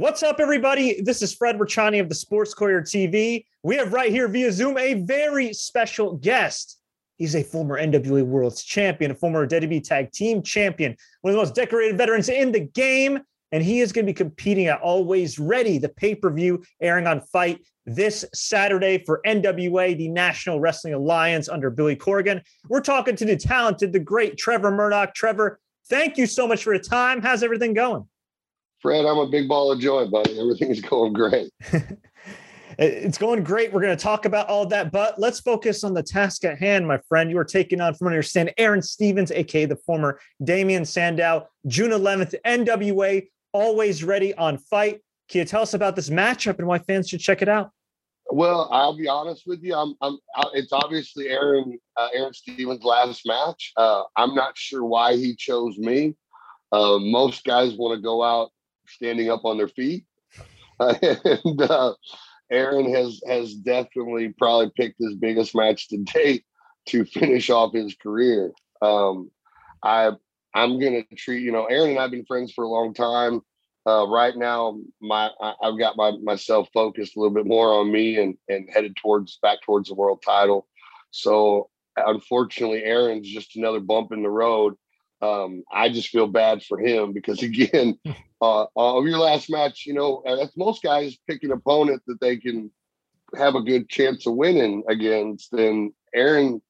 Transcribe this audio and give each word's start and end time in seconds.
What's 0.00 0.22
up, 0.22 0.40
everybody? 0.40 1.02
This 1.02 1.20
is 1.20 1.34
Fred 1.34 1.58
Rachani 1.58 2.00
of 2.00 2.08
the 2.08 2.14
Sports 2.14 2.54
Courier 2.54 2.80
TV. 2.80 3.44
We 3.62 3.76
have 3.76 3.92
right 3.92 4.10
here 4.10 4.28
via 4.28 4.50
Zoom 4.50 4.78
a 4.78 4.94
very 4.94 5.52
special 5.52 6.16
guest. 6.16 6.80
He's 7.18 7.36
a 7.36 7.42
former 7.42 7.78
NWA 7.78 8.22
World's 8.22 8.62
Champion, 8.62 9.10
a 9.10 9.14
former 9.14 9.46
WWE 9.46 9.84
Tag 9.84 10.10
Team 10.10 10.42
Champion, 10.42 10.96
one 11.20 11.32
of 11.32 11.36
the 11.36 11.42
most 11.42 11.54
decorated 11.54 11.98
veterans 11.98 12.30
in 12.30 12.50
the 12.50 12.60
game. 12.60 13.20
And 13.52 13.62
he 13.62 13.80
is 13.80 13.92
going 13.92 14.06
to 14.06 14.10
be 14.10 14.16
competing 14.16 14.68
at 14.68 14.80
Always 14.80 15.38
Ready, 15.38 15.76
the 15.76 15.90
pay 15.90 16.14
per 16.14 16.30
view 16.30 16.64
airing 16.80 17.06
on 17.06 17.20
FITE 17.20 17.62
this 17.84 18.24
Saturday 18.32 19.04
for 19.04 19.20
NWA, 19.26 19.98
the 19.98 20.08
National 20.08 20.60
Wrestling 20.60 20.94
Alliance 20.94 21.46
under 21.50 21.68
Billy 21.68 21.94
Corgan. 21.94 22.40
We're 22.70 22.80
talking 22.80 23.16
to 23.16 23.26
the 23.26 23.36
talented, 23.36 23.92
the 23.92 24.00
great 24.00 24.38
Trevor 24.38 24.70
Murdoch. 24.70 25.14
Trevor, 25.14 25.60
thank 25.90 26.16
you 26.16 26.24
so 26.24 26.48
much 26.48 26.64
for 26.64 26.72
your 26.72 26.82
time. 26.82 27.20
How's 27.20 27.42
everything 27.42 27.74
going? 27.74 28.08
Fred, 28.80 29.04
I'm 29.04 29.18
a 29.18 29.28
big 29.28 29.48
ball 29.48 29.70
of 29.70 29.78
joy, 29.78 30.06
buddy. 30.06 30.40
Everything's 30.40 30.80
going 30.88 31.12
great. 31.12 31.52
it's 32.78 33.18
going 33.18 33.42
great. 33.42 33.72
We're 33.72 33.82
going 33.82 33.96
to 33.96 34.02
talk 34.02 34.24
about 34.24 34.48
all 34.48 34.64
that, 34.66 34.90
but 34.90 35.18
let's 35.18 35.40
focus 35.40 35.84
on 35.84 35.92
the 35.92 36.02
task 36.02 36.44
at 36.44 36.58
hand, 36.58 36.88
my 36.88 36.98
friend. 37.08 37.30
You 37.30 37.38
are 37.38 37.44
taking 37.44 37.80
on, 37.80 37.94
from 37.94 38.06
what 38.06 38.12
I 38.12 38.16
understand, 38.16 38.52
Aaron 38.56 38.80
Stevens, 38.80 39.30
aka 39.30 39.66
the 39.66 39.76
former 39.76 40.18
Damien 40.42 40.84
Sandow, 40.84 41.46
June 41.66 41.90
11th, 41.90 42.34
NWA, 42.46 43.28
always 43.52 44.02
ready 44.02 44.34
on 44.34 44.56
FITE. 44.56 45.00
Can 45.28 45.40
you 45.40 45.44
tell 45.44 45.62
us 45.62 45.74
about 45.74 45.94
this 45.94 46.08
matchup 46.08 46.58
and 46.58 46.66
why 46.66 46.78
fans 46.78 47.08
should 47.08 47.20
check 47.20 47.42
it 47.42 47.48
out? 47.48 47.70
Well, 48.32 48.68
I'll 48.70 48.96
be 48.96 49.08
honest 49.08 49.42
with 49.46 49.62
you. 49.62 49.74
I'm, 49.74 49.94
I'm. 50.00 50.18
It's 50.54 50.72
obviously 50.72 51.28
Aaron, 51.28 51.78
uh, 51.96 52.08
Aaron 52.14 52.32
Stevens' 52.32 52.84
last 52.84 53.26
match. 53.26 53.72
Uh, 53.76 54.04
I'm 54.16 54.36
not 54.36 54.56
sure 54.56 54.84
why 54.84 55.16
he 55.16 55.34
chose 55.34 55.76
me. 55.78 56.14
Uh, 56.70 56.98
most 56.98 57.44
guys 57.44 57.74
want 57.74 57.98
to 57.98 58.00
go 58.00 58.22
out 58.22 58.50
standing 58.90 59.30
up 59.30 59.44
on 59.44 59.56
their 59.56 59.68
feet. 59.68 60.04
And 60.80 61.60
uh, 61.60 61.92
Aaron 62.50 62.92
has 62.94 63.20
has 63.26 63.54
definitely 63.54 64.30
probably 64.36 64.70
picked 64.76 64.98
his 64.98 65.14
biggest 65.14 65.54
match 65.54 65.88
to 65.88 65.98
date 65.98 66.44
to 66.86 67.04
finish 67.18 67.50
off 67.50 67.74
his 67.74 67.94
career. 67.94 68.52
Um, 68.82 69.30
I 69.82 70.12
I'm 70.54 70.80
gonna 70.80 71.02
treat 71.16 71.42
you 71.42 71.52
know 71.52 71.66
Aaron 71.66 71.90
and 71.90 71.98
I've 71.98 72.10
been 72.10 72.26
friends 72.26 72.52
for 72.52 72.64
a 72.64 72.68
long 72.68 72.94
time. 72.94 73.42
Uh, 73.86 74.06
right 74.08 74.36
now, 74.36 74.78
my 75.00 75.30
I, 75.40 75.54
have 75.62 75.78
got 75.78 75.96
my 75.96 76.12
myself 76.22 76.68
focused 76.74 77.16
a 77.16 77.20
little 77.20 77.34
bit 77.34 77.46
more 77.46 77.72
on 77.72 77.90
me 77.90 78.18
and 78.18 78.36
and 78.48 78.68
headed 78.72 78.96
towards 78.96 79.38
back 79.42 79.58
towards 79.62 79.88
the 79.88 79.94
world 79.94 80.22
title. 80.24 80.66
So 81.10 81.70
unfortunately, 81.96 82.84
Aaron's 82.84 83.28
just 83.28 83.56
another 83.56 83.80
bump 83.80 84.12
in 84.12 84.22
the 84.22 84.30
road 84.30 84.74
um, 85.22 85.64
I 85.70 85.88
just 85.90 86.08
feel 86.08 86.26
bad 86.26 86.62
for 86.62 86.78
him 86.78 87.12
because 87.12 87.42
again, 87.42 87.98
uh, 88.40 88.66
of 88.76 89.06
your 89.06 89.18
last 89.18 89.50
match, 89.50 89.84
you 89.86 89.94
know, 89.94 90.22
that's 90.24 90.56
most 90.56 90.82
guys 90.82 91.16
pick 91.28 91.42
an 91.42 91.52
opponent 91.52 92.02
that 92.06 92.20
they 92.20 92.36
can 92.36 92.70
have 93.36 93.54
a 93.54 93.62
good 93.62 93.88
chance 93.88 94.26
of 94.26 94.34
winning 94.34 94.82
against. 94.88 95.52
And 95.52 95.92
Aaron 96.14 96.60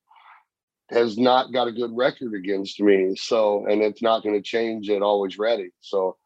has 0.90 1.16
not 1.16 1.52
got 1.52 1.68
a 1.68 1.72
good 1.72 1.90
record 1.94 2.34
against 2.34 2.80
me, 2.80 3.14
so 3.16 3.66
and 3.66 3.82
it's 3.82 4.02
not 4.02 4.22
going 4.22 4.34
to 4.34 4.42
change 4.42 4.90
at 4.90 5.02
always 5.02 5.38
ready. 5.38 5.70
So, 5.80 6.16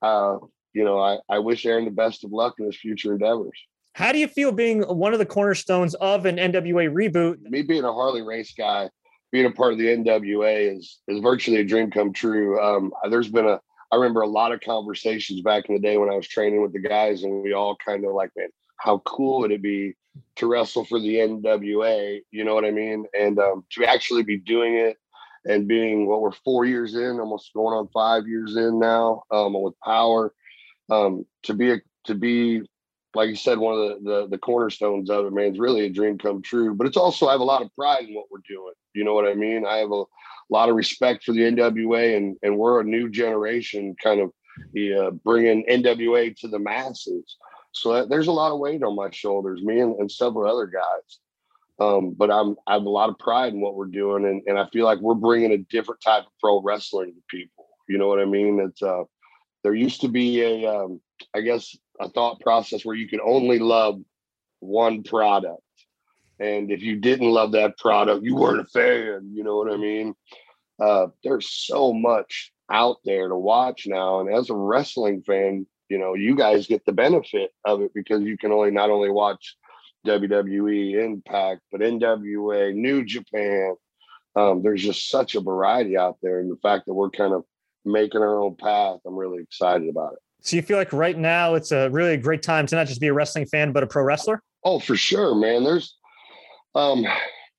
uh, 0.00 0.38
you 0.72 0.84
know, 0.84 1.00
I, 1.00 1.18
I 1.28 1.40
wish 1.40 1.66
Aaron 1.66 1.84
the 1.84 1.90
best 1.90 2.24
of 2.24 2.32
luck 2.32 2.54
in 2.58 2.66
his 2.66 2.76
future 2.76 3.12
endeavors. 3.12 3.58
How 3.94 4.10
do 4.10 4.18
you 4.18 4.28
feel 4.28 4.52
being 4.52 4.82
one 4.82 5.12
of 5.12 5.18
the 5.18 5.26
cornerstones 5.26 5.94
of 5.96 6.24
an 6.24 6.36
NWA 6.36 6.90
reboot? 6.90 7.42
Me 7.42 7.60
being 7.60 7.84
a 7.84 7.92
Harley 7.92 8.22
Race 8.22 8.54
guy, 8.56 8.88
being 9.32 9.46
a 9.46 9.50
part 9.50 9.72
of 9.72 9.78
the 9.78 9.86
NWA 9.86 10.76
is 10.76 11.00
is 11.08 11.20
virtually 11.20 11.58
a 11.58 11.64
dream 11.64 11.90
come 11.90 12.12
true. 12.12 12.60
Um, 12.60 12.92
there's 13.10 13.30
been 13.30 13.46
a 13.46 13.60
I 13.90 13.96
remember 13.96 14.22
a 14.22 14.26
lot 14.26 14.52
of 14.52 14.60
conversations 14.60 15.42
back 15.42 15.68
in 15.68 15.74
the 15.74 15.80
day 15.80 15.98
when 15.98 16.08
I 16.08 16.14
was 16.14 16.28
training 16.28 16.62
with 16.62 16.72
the 16.72 16.80
guys, 16.80 17.24
and 17.24 17.42
we 17.42 17.52
all 17.52 17.76
kind 17.84 18.04
of 18.06 18.14
like, 18.14 18.30
man, 18.36 18.48
how 18.78 18.98
cool 19.04 19.40
would 19.40 19.52
it 19.52 19.62
be 19.62 19.94
to 20.36 20.46
wrestle 20.46 20.84
for 20.84 20.98
the 20.98 21.16
NWA? 21.16 22.20
You 22.30 22.44
know 22.44 22.54
what 22.54 22.64
I 22.64 22.70
mean? 22.70 23.04
And 23.18 23.38
um, 23.38 23.64
to 23.72 23.84
actually 23.84 24.22
be 24.22 24.38
doing 24.38 24.76
it 24.76 24.96
and 25.44 25.68
being 25.68 26.06
what 26.06 26.20
well, 26.20 26.22
we're 26.22 26.32
four 26.44 26.64
years 26.64 26.94
in, 26.94 27.20
almost 27.20 27.52
going 27.52 27.76
on 27.76 27.88
five 27.88 28.26
years 28.26 28.56
in 28.56 28.78
now 28.78 29.24
um, 29.30 29.60
with 29.60 29.78
Power. 29.84 30.32
Um, 30.90 31.26
to 31.44 31.54
be 31.54 31.72
a, 31.72 31.76
to 32.04 32.14
be 32.14 32.62
like 33.14 33.28
you 33.28 33.36
said, 33.36 33.58
one 33.58 33.74
of 33.74 33.80
the, 33.80 34.10
the, 34.10 34.28
the 34.28 34.38
cornerstones 34.38 35.10
of 35.10 35.26
it, 35.26 35.32
man, 35.32 35.46
it's 35.46 35.58
really 35.58 35.84
a 35.84 35.90
dream 35.90 36.18
come 36.18 36.42
true. 36.42 36.74
But 36.74 36.86
it's 36.86 36.96
also 36.96 37.26
I 37.26 37.32
have 37.32 37.40
a 37.40 37.44
lot 37.44 37.62
of 37.62 37.74
pride 37.74 38.04
in 38.04 38.14
what 38.14 38.26
we're 38.30 38.38
doing. 38.48 38.72
You 38.94 39.04
know 39.04 39.14
what 39.14 39.28
I 39.28 39.34
mean? 39.34 39.66
I 39.66 39.76
have 39.78 39.90
a 39.90 40.04
lot 40.50 40.68
of 40.68 40.76
respect 40.76 41.24
for 41.24 41.32
the 41.32 41.40
NWA, 41.40 42.16
and 42.16 42.36
and 42.42 42.56
we're 42.56 42.80
a 42.80 42.84
new 42.84 43.10
generation, 43.10 43.94
kind 44.02 44.20
of 44.20 44.30
uh, 44.98 45.10
bringing 45.24 45.64
NWA 45.66 46.36
to 46.38 46.48
the 46.48 46.58
masses. 46.58 47.36
So 47.72 47.94
that, 47.94 48.08
there's 48.08 48.26
a 48.26 48.32
lot 48.32 48.52
of 48.52 48.58
weight 48.58 48.82
on 48.82 48.96
my 48.96 49.10
shoulders, 49.10 49.62
me 49.62 49.80
and, 49.80 49.96
and 49.98 50.10
several 50.10 50.50
other 50.50 50.66
guys. 50.66 51.18
Um, 51.80 52.14
but 52.16 52.30
I'm 52.30 52.56
I 52.66 52.74
have 52.74 52.84
a 52.84 52.90
lot 52.90 53.08
of 53.08 53.18
pride 53.18 53.54
in 53.54 53.60
what 53.60 53.74
we're 53.74 53.86
doing, 53.86 54.24
and, 54.26 54.42
and 54.46 54.58
I 54.58 54.66
feel 54.72 54.84
like 54.84 55.00
we're 55.00 55.14
bringing 55.14 55.52
a 55.52 55.58
different 55.58 56.00
type 56.00 56.24
of 56.24 56.32
pro 56.40 56.60
wrestling 56.62 57.14
to 57.14 57.36
people. 57.36 57.66
You 57.88 57.98
know 57.98 58.08
what 58.08 58.20
I 58.20 58.24
mean? 58.24 58.60
It's 58.60 58.82
uh, 58.82 59.04
there 59.64 59.74
used 59.74 60.00
to 60.02 60.08
be 60.08 60.42
a 60.42 60.70
um, 60.70 61.00
I 61.34 61.40
guess 61.40 61.76
a 62.00 62.08
thought 62.08 62.40
process 62.40 62.84
where 62.84 62.96
you 62.96 63.08
could 63.08 63.20
only 63.20 63.58
love 63.58 64.00
one 64.60 65.02
product. 65.02 65.62
And 66.38 66.70
if 66.70 66.82
you 66.82 66.96
didn't 66.96 67.30
love 67.30 67.52
that 67.52 67.78
product, 67.78 68.24
you 68.24 68.34
weren't 68.34 68.60
a 68.60 68.64
fan. 68.64 69.30
You 69.32 69.44
know 69.44 69.56
what 69.56 69.72
I 69.72 69.76
mean? 69.76 70.14
Uh, 70.80 71.08
there's 71.22 71.48
so 71.48 71.92
much 71.92 72.52
out 72.70 72.96
there 73.04 73.28
to 73.28 73.36
watch 73.36 73.86
now. 73.86 74.20
And 74.20 74.34
as 74.34 74.50
a 74.50 74.54
wrestling 74.54 75.22
fan, 75.22 75.66
you 75.88 75.98
know, 75.98 76.14
you 76.14 76.34
guys 76.34 76.66
get 76.66 76.84
the 76.84 76.92
benefit 76.92 77.50
of 77.64 77.82
it 77.82 77.92
because 77.94 78.22
you 78.22 78.38
can 78.38 78.50
only 78.50 78.70
not 78.70 78.90
only 78.90 79.10
watch 79.10 79.56
WWE 80.06 81.04
Impact, 81.04 81.60
but 81.70 81.80
NWA, 81.80 82.74
New 82.74 83.04
Japan. 83.04 83.74
Um, 84.34 84.62
there's 84.62 84.82
just 84.82 85.10
such 85.10 85.34
a 85.34 85.40
variety 85.40 85.96
out 85.96 86.16
there. 86.22 86.40
And 86.40 86.50
the 86.50 86.56
fact 86.62 86.86
that 86.86 86.94
we're 86.94 87.10
kind 87.10 87.34
of 87.34 87.44
making 87.84 88.22
our 88.22 88.40
own 88.40 88.56
path, 88.56 89.00
I'm 89.06 89.14
really 89.14 89.42
excited 89.42 89.88
about 89.88 90.14
it. 90.14 90.18
So 90.42 90.56
you 90.56 90.62
feel 90.62 90.76
like 90.76 90.92
right 90.92 91.16
now 91.16 91.54
it's 91.54 91.70
a 91.70 91.88
really 91.90 92.16
great 92.16 92.42
time 92.42 92.66
to 92.66 92.74
not 92.74 92.88
just 92.88 93.00
be 93.00 93.06
a 93.06 93.12
wrestling 93.12 93.46
fan, 93.46 93.72
but 93.72 93.84
a 93.84 93.86
pro 93.86 94.02
wrestler? 94.02 94.42
Oh, 94.64 94.80
for 94.80 94.96
sure, 94.96 95.34
man. 95.34 95.64
There's 95.64 95.96
um 96.74 97.06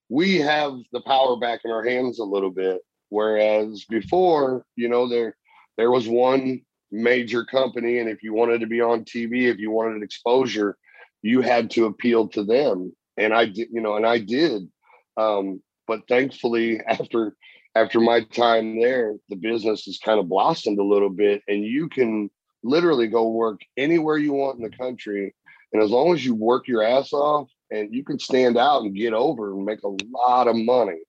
we 0.10 0.38
have 0.38 0.74
the 0.92 1.02
power 1.02 1.38
back 1.38 1.62
in 1.64 1.72
our 1.72 1.84
hands 1.84 2.20
a 2.20 2.24
little 2.24 2.52
bit. 2.52 2.82
Whereas 3.10 3.86
before, 3.86 4.66
you 4.76 4.90
know, 4.90 5.08
there 5.08 5.36
there 5.78 5.92
was 5.92 6.08
one 6.08 6.62
major 6.92 7.46
company, 7.46 8.00
and 8.00 8.10
if 8.10 8.22
you 8.22 8.34
wanted 8.34 8.60
to 8.60 8.68
be 8.68 8.82
on 8.82 9.06
TV, 9.06 9.44
if 9.44 9.60
you 9.60 9.72
wanted 9.72 10.04
exposure, 10.04 10.78
you 11.22 11.42
had 11.42 11.72
to 11.72 11.86
appeal 11.86 12.28
to 12.30 12.44
them. 12.44 12.94
And 13.18 13.34
I 13.34 13.46
did, 13.46 13.70
you 13.72 13.82
know, 13.82 13.96
and 13.96 14.06
I 14.06 14.20
did. 14.20 14.64
Um, 15.16 15.62
but 15.88 16.02
thankfully, 16.10 16.82
after 16.88 17.36
after 17.76 18.02
my 18.02 18.22
time 18.26 18.80
there, 18.80 19.16
the 19.30 19.36
business 19.36 19.86
has 19.86 19.98
kind 20.04 20.20
of 20.20 20.28
blossomed 20.28 20.80
a 20.80 20.84
little 20.84 21.10
bit, 21.10 21.42
and 21.48 21.64
you 21.64 21.88
can 21.88 22.30
literally 22.64 23.08
go 23.08 23.30
work 23.30 23.62
anywhere 23.78 24.18
you 24.18 24.34
want 24.34 24.58
in 24.58 24.64
the 24.64 24.76
country. 24.76 25.34
And 25.72 25.82
as 25.82 25.90
long 25.90 26.14
as 26.14 26.26
you 26.26 26.36
work 26.36 26.68
your 26.68 26.84
ass 26.84 27.14
off 27.14 27.50
and 27.72 27.94
you 27.94 28.04
can 28.04 28.20
stand 28.20 28.58
out 28.58 28.84
and 28.84 28.96
get 28.96 29.14
over 29.14 29.54
and 29.54 29.66
make 29.66 29.84
a 29.84 29.96
lot 30.12 30.48
of 30.48 30.56
money. 30.56 31.00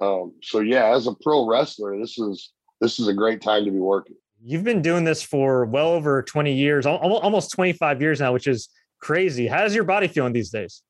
Um, 0.00 0.34
so 0.42 0.60
yeah, 0.60 0.94
as 0.94 1.06
a 1.06 1.14
pro 1.14 1.46
wrestler, 1.46 1.98
this 1.98 2.18
is 2.18 2.52
this 2.80 2.98
is 2.98 3.08
a 3.08 3.12
great 3.12 3.42
time 3.42 3.66
to 3.66 3.70
be 3.70 3.78
working. 3.78 4.16
You've 4.42 4.64
been 4.64 4.80
doing 4.80 5.04
this 5.04 5.22
for 5.22 5.66
well 5.66 5.88
over 5.88 6.22
20 6.22 6.54
years, 6.54 6.86
almost 6.86 7.52
25 7.52 8.00
years 8.00 8.20
now, 8.20 8.32
which 8.32 8.46
is 8.46 8.70
crazy. 9.00 9.46
How's 9.46 9.74
your 9.74 9.84
body 9.84 10.08
feeling 10.08 10.32
these 10.32 10.48
days? 10.48 10.82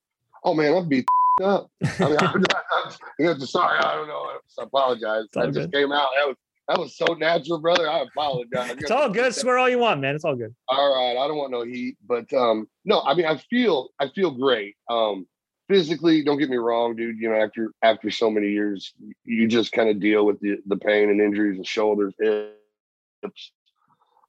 Oh 0.45 0.55
man, 0.55 0.73
I'm 0.73 0.89
beat 0.89 1.07
up. 1.43 1.69
I 1.83 2.09
mean, 2.09 2.17
I'm, 2.21 2.35
I'm, 3.21 3.29
I'm, 3.29 3.41
sorry, 3.41 3.79
I 3.81 3.97
don't 3.97 4.07
know. 4.07 4.31
I 4.61 4.63
apologize. 4.63 5.25
I 5.37 5.47
just 5.47 5.55
good. 5.55 5.73
came 5.73 5.91
out. 5.91 6.09
That 6.17 6.29
was 6.29 6.37
that 6.71 6.79
was 6.79 6.97
so 6.97 7.15
natural, 7.15 7.59
brother. 7.59 7.91
I 7.91 8.03
apologize. 8.03 8.77
It's 8.79 8.93
all 8.93 9.09
good. 9.11 9.35
Swear 9.35 9.59
all 9.59 9.69
you 9.69 9.79
want, 9.79 10.01
man. 10.01 10.15
It's 10.15 10.25
all 10.25 10.37
good. 10.37 10.55
All 10.69 10.95
right. 10.95 11.21
I 11.21 11.27
don't 11.27 11.37
want 11.37 11.51
no 11.51 11.63
heat, 11.63 11.97
but 12.07 12.33
um, 12.33 12.69
no, 12.85 13.03
I 13.03 13.15
mean, 13.15 13.27
I 13.27 13.39
feel, 13.39 13.89
I 13.99 14.09
feel 14.11 14.31
great. 14.31 14.77
Um, 14.89 15.27
physically, 15.69 16.23
don't 16.23 16.39
get 16.39 16.49
me 16.49 16.59
wrong, 16.59 16.95
dude. 16.95 17.19
You 17.19 17.31
know, 17.31 17.35
after 17.35 17.73
after 17.83 18.09
so 18.13 18.31
many 18.31 18.51
years, 18.51 18.95
you 19.25 19.49
just 19.49 19.73
kind 19.73 19.89
of 19.89 19.99
deal 19.99 20.25
with 20.25 20.39
the 20.39 20.59
the 20.67 20.77
pain 20.77 21.11
and 21.11 21.21
injuries 21.21 21.57
and 21.57 21.67
shoulders, 21.67 22.15
hips, 22.21 23.53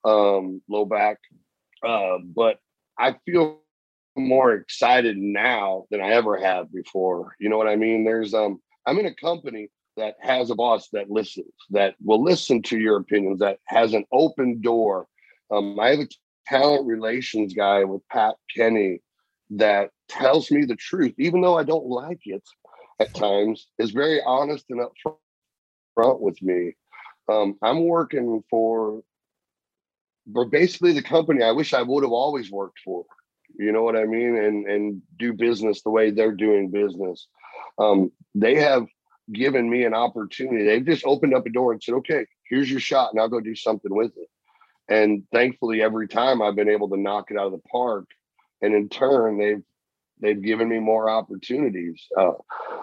um, 0.04 0.64
low 0.68 0.86
back. 0.86 1.20
Uh, 1.86 2.18
but 2.24 2.58
I 2.98 3.18
feel 3.24 3.62
more 4.18 4.54
excited 4.54 5.16
now 5.16 5.86
than 5.92 6.02
I 6.02 6.10
ever 6.14 6.38
have 6.38 6.74
before. 6.74 7.36
You 7.40 7.50
know 7.50 7.58
what 7.60 7.68
I 7.68 7.76
mean? 7.76 8.04
There's 8.04 8.34
um, 8.34 8.60
I'm 8.88 8.98
in 8.98 9.06
a 9.06 9.14
company 9.14 9.70
that 10.02 10.16
has 10.20 10.50
a 10.50 10.56
boss 10.56 10.90
that 10.94 11.12
listens, 11.12 11.54
that 11.70 11.94
will 12.04 12.24
listen 12.24 12.64
to 12.64 12.80
your 12.80 12.98
opinions, 12.98 13.40
that 13.40 13.60
has 13.68 13.94
an 13.94 14.04
open 14.12 14.60
door. 14.60 15.08
Um, 15.52 15.80
I 15.80 15.90
have 15.92 16.00
a 16.00 16.08
talent 16.48 16.88
relations 16.88 17.54
guy 17.54 17.84
with 17.84 18.02
Pat 18.10 18.34
Kenney 18.56 19.00
that 19.52 19.92
tells 20.10 20.50
me 20.50 20.66
the 20.66 20.76
truth, 20.76 21.14
even 21.20 21.42
though 21.42 21.56
I 21.56 21.64
don't 21.64 21.86
like 21.86 22.22
it 22.26 22.42
at 23.00 23.14
times, 23.14 23.68
is 23.78 23.92
very 23.92 24.22
honest 24.26 24.66
and 24.72 24.82
upfront 24.82 26.20
with 26.20 26.42
me. 26.42 26.74
Um, 27.30 27.60
I'm 27.62 27.86
working 27.86 28.44
for 28.50 29.04
but 30.28 30.46
basically 30.46 30.94
the 30.94 31.02
company 31.02 31.44
I 31.44 31.52
wish 31.52 31.74
I 31.74 31.82
would 31.82 32.04
have 32.04 32.12
always 32.12 32.52
worked 32.52 32.80
for. 32.86 33.06
You 33.58 33.72
know 33.72 33.84
what 33.84 33.96
I 33.96 34.06
mean? 34.06 34.36
And 34.36 34.66
and 34.66 35.02
do 35.20 35.34
business 35.34 35.84
the 35.84 35.90
way 35.90 36.10
they're 36.10 36.32
doing 36.32 36.72
business. 36.72 37.28
Um, 37.78 38.12
they 38.34 38.56
have 38.56 38.88
given 39.32 39.70
me 39.70 39.84
an 39.86 39.94
opportunity. 39.94 40.66
They've 40.66 40.86
just 40.86 41.06
opened 41.06 41.34
up 41.34 41.46
a 41.46 41.50
door 41.50 41.72
and 41.72 41.82
said, 41.82 41.96
"Okay, 41.96 42.26
here's 42.50 42.70
your 42.70 42.80
shot, 42.80 43.12
and 43.12 43.22
I'll 43.22 43.30
go 43.30 43.40
do 43.40 43.56
something 43.56 43.94
with 43.94 44.12
it." 44.18 44.30
And 44.88 45.24
thankfully, 45.32 45.82
every 45.82 46.08
time 46.08 46.42
I've 46.42 46.56
been 46.56 46.70
able 46.70 46.90
to 46.90 46.98
knock 46.98 47.32
it 47.32 47.38
out 47.38 47.48
of 47.48 47.54
the 47.54 47.70
park, 47.72 48.06
and 48.62 48.74
in 48.74 48.90
turn, 48.90 49.38
they've 49.38 49.64
they've 50.20 50.42
given 50.42 50.70
me 50.70 50.80
more 50.80 51.10
opportunities. 51.10 52.06
Uh, 52.18 52.34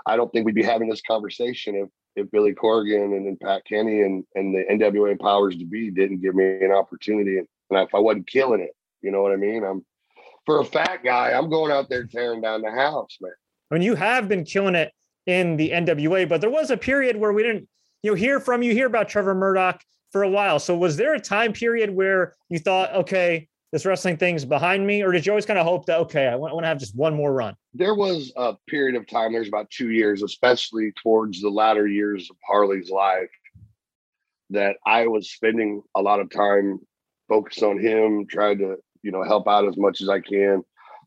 I 0.06 0.16
don't 0.16 0.30
think 0.32 0.44
we'd 0.44 0.54
be 0.54 0.62
having 0.62 0.88
this 0.88 1.02
conversation 1.02 1.74
if 1.76 1.88
if 2.16 2.30
Billy 2.30 2.52
Corgan 2.52 3.16
and 3.16 3.26
then 3.26 3.38
Pat 3.40 3.64
Kenney 3.64 4.02
and 4.02 4.24
and 4.34 4.54
the 4.54 4.64
NWA 4.70 5.18
powers 5.18 5.56
to 5.56 5.66
be 5.66 5.90
didn't 5.90 6.20
give 6.20 6.34
me 6.34 6.64
an 6.64 6.72
opportunity, 6.72 7.38
and 7.38 7.46
if 7.70 7.94
I 7.94 7.98
wasn't 7.98 8.26
killing 8.26 8.60
it, 8.60 8.74
you 9.02 9.10
know 9.10 9.22
what 9.22 9.32
I 9.32 9.36
mean? 9.36 9.64
I'm 9.64 9.84
for 10.46 10.60
a 10.60 10.64
fat 10.64 11.04
guy, 11.04 11.32
I'm 11.32 11.50
going 11.50 11.70
out 11.70 11.88
there 11.88 12.06
tearing 12.06 12.40
down 12.40 12.62
the 12.62 12.70
house, 12.70 13.18
man. 13.20 13.32
I 13.70 13.74
mean, 13.74 13.82
you 13.82 13.94
have 13.94 14.28
been 14.28 14.44
killing 14.44 14.74
it 14.74 14.92
in 15.28 15.58
the 15.58 15.70
NWA, 15.70 16.26
but 16.26 16.40
there 16.40 16.48
was 16.48 16.70
a 16.70 16.76
period 16.76 17.14
where 17.14 17.34
we 17.34 17.42
didn't, 17.42 17.68
you 18.02 18.10
know, 18.10 18.14
hear 18.14 18.40
from 18.40 18.62
you, 18.62 18.72
hear 18.72 18.86
about 18.86 19.10
Trevor 19.10 19.34
Murdoch 19.34 19.84
for 20.10 20.22
a 20.22 20.28
while. 20.28 20.58
So 20.58 20.74
was 20.74 20.96
there 20.96 21.12
a 21.14 21.20
time 21.20 21.52
period 21.52 21.94
where 21.94 22.32
you 22.48 22.58
thought, 22.58 22.94
okay, 22.94 23.46
this 23.70 23.84
wrestling 23.84 24.16
thing's 24.16 24.46
behind 24.46 24.86
me, 24.86 25.02
or 25.02 25.12
did 25.12 25.26
you 25.26 25.32
always 25.32 25.44
kind 25.44 25.58
of 25.58 25.66
hope 25.66 25.84
that 25.84 25.98
okay, 26.00 26.26
I 26.28 26.36
want, 26.36 26.52
I 26.52 26.54
want 26.54 26.64
to 26.64 26.68
have 26.68 26.78
just 26.78 26.96
one 26.96 27.14
more 27.14 27.34
run? 27.34 27.54
There 27.74 27.94
was 27.94 28.32
a 28.36 28.54
period 28.68 28.96
of 28.96 29.06
time. 29.06 29.34
There's 29.34 29.48
about 29.48 29.68
two 29.68 29.90
years, 29.90 30.22
especially 30.22 30.92
towards 31.02 31.42
the 31.42 31.50
latter 31.50 31.86
years 31.86 32.30
of 32.30 32.36
Harley's 32.46 32.88
life, 32.88 33.28
that 34.48 34.76
I 34.86 35.08
was 35.08 35.30
spending 35.30 35.82
a 35.94 36.00
lot 36.00 36.20
of 36.20 36.30
time 36.30 36.80
focused 37.28 37.62
on 37.62 37.78
him, 37.78 38.26
trying 38.26 38.56
to 38.60 38.76
you 39.02 39.10
know 39.10 39.22
help 39.22 39.46
out 39.46 39.68
as 39.68 39.76
much 39.76 40.00
as 40.00 40.08
I 40.08 40.20
can. 40.20 40.62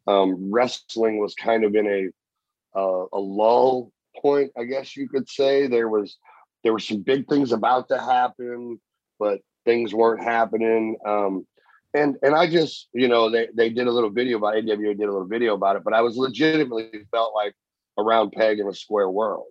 Um, 0.06 0.52
wrestling 0.52 1.18
was 1.18 1.34
kind 1.34 1.64
of 1.64 1.74
in 1.74 1.88
a 1.88 2.80
uh, 2.80 3.06
a 3.12 3.20
lull 3.20 3.92
point, 4.22 4.52
I 4.58 4.64
guess 4.64 4.96
you 4.96 5.08
could 5.10 5.30
say. 5.30 5.68
There 5.68 5.90
was 5.90 6.18
there 6.64 6.74
were 6.74 6.80
some 6.80 7.02
big 7.02 7.28
things 7.28 7.52
about 7.52 7.88
to 7.90 7.98
happen, 7.98 8.80
but 9.20 9.40
things 9.66 9.94
weren't 9.94 10.24
happening. 10.24 10.98
Um, 11.06 11.46
and 11.94 12.18
and 12.22 12.36
I 12.36 12.50
just 12.50 12.88
you 12.94 13.08
know 13.08 13.30
they 13.30 13.48
they 13.54 13.70
did 13.70 13.88
a 13.88 13.92
little 13.92 14.10
video 14.10 14.38
about 14.38 14.56
AWA 14.56 14.96
did 14.96 15.02
a 15.02 15.12
little 15.12 15.28
video 15.28 15.56
about 15.56 15.76
it, 15.76 15.84
but 15.84 15.94
I 15.94 16.02
was 16.02 16.18
legitimately 16.18 16.90
felt 17.12 17.34
like 17.36 17.54
a 17.98 18.04
round 18.04 18.32
peg 18.32 18.60
in 18.60 18.68
a 18.68 18.74
square 18.74 19.10
world. 19.10 19.48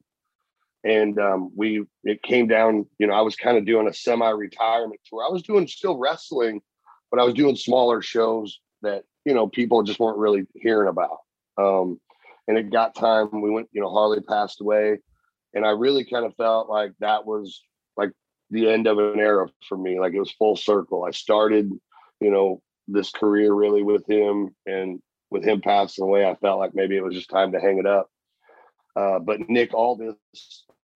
And 0.83 1.19
um, 1.19 1.51
we 1.55 1.85
it 2.05 2.23
came 2.23 2.47
down, 2.47 2.87
you 2.99 3.07
know, 3.07 3.13
I 3.13 3.21
was 3.21 3.37
kind 3.37 3.59
of 3.59 3.67
doing 3.67 3.87
a 3.87 3.93
semi-retirement 3.93 5.01
tour. 5.07 5.25
I 5.27 5.31
was 5.31 5.43
doing 5.43 5.67
still 5.67 5.99
wrestling, 5.99 6.63
but 7.11 7.21
I 7.21 7.25
was 7.25 7.35
doing 7.35 7.57
smaller 7.57 8.01
shows 8.01 8.59
that 8.83 9.05
you 9.25 9.35
know 9.35 9.47
people 9.47 9.83
just 9.83 10.01
weren't 10.01 10.19
really 10.19 10.47
hearing 10.55 10.89
about. 10.89 11.19
Um, 11.59 12.01
and 12.51 12.59
it 12.59 12.71
got 12.71 12.97
time. 12.97 13.29
We 13.41 13.51
went, 13.51 13.69
you 13.73 13.81
know, 13.81 13.91
Harley 13.91 14.21
passed 14.21 14.61
away, 14.61 14.99
and 15.55 15.65
I 15.65 15.71
really 15.71 16.05
kind 16.05 16.27
of 16.27 16.35
felt 16.35 16.69
like 16.69 16.93
that 16.99 17.25
was 17.25 17.63
like 17.97 18.11
the 18.51 18.69
end 18.69 18.89
of 18.89 18.99
an 18.99 19.21
era 19.21 19.49
for 19.69 19.79
me. 19.79 20.01
Like 20.01 20.15
it 20.15 20.19
was 20.19 20.33
full 20.33 20.57
circle. 20.57 21.05
I 21.05 21.13
started, 21.13 21.71
you 22.21 22.31
know, 22.31 22.61
this 22.89 23.11
career 23.11 23.55
really 23.55 23.85
with 23.85 24.05
him, 24.09 24.55
and 24.67 25.01
with 25.31 25.45
him 25.45 25.61
passing 25.61 26.05
away, 26.05 26.27
I 26.27 26.35
felt 26.35 26.59
like 26.59 26.75
maybe 26.75 26.97
it 26.97 27.05
was 27.05 27.15
just 27.15 27.31
time 27.31 27.53
to 27.53 27.61
hang 27.61 27.79
it 27.79 27.87
up. 27.87 28.11
Uh, 28.97 29.21
but 29.21 29.49
Nick 29.49 29.73
Aldis 29.73 30.17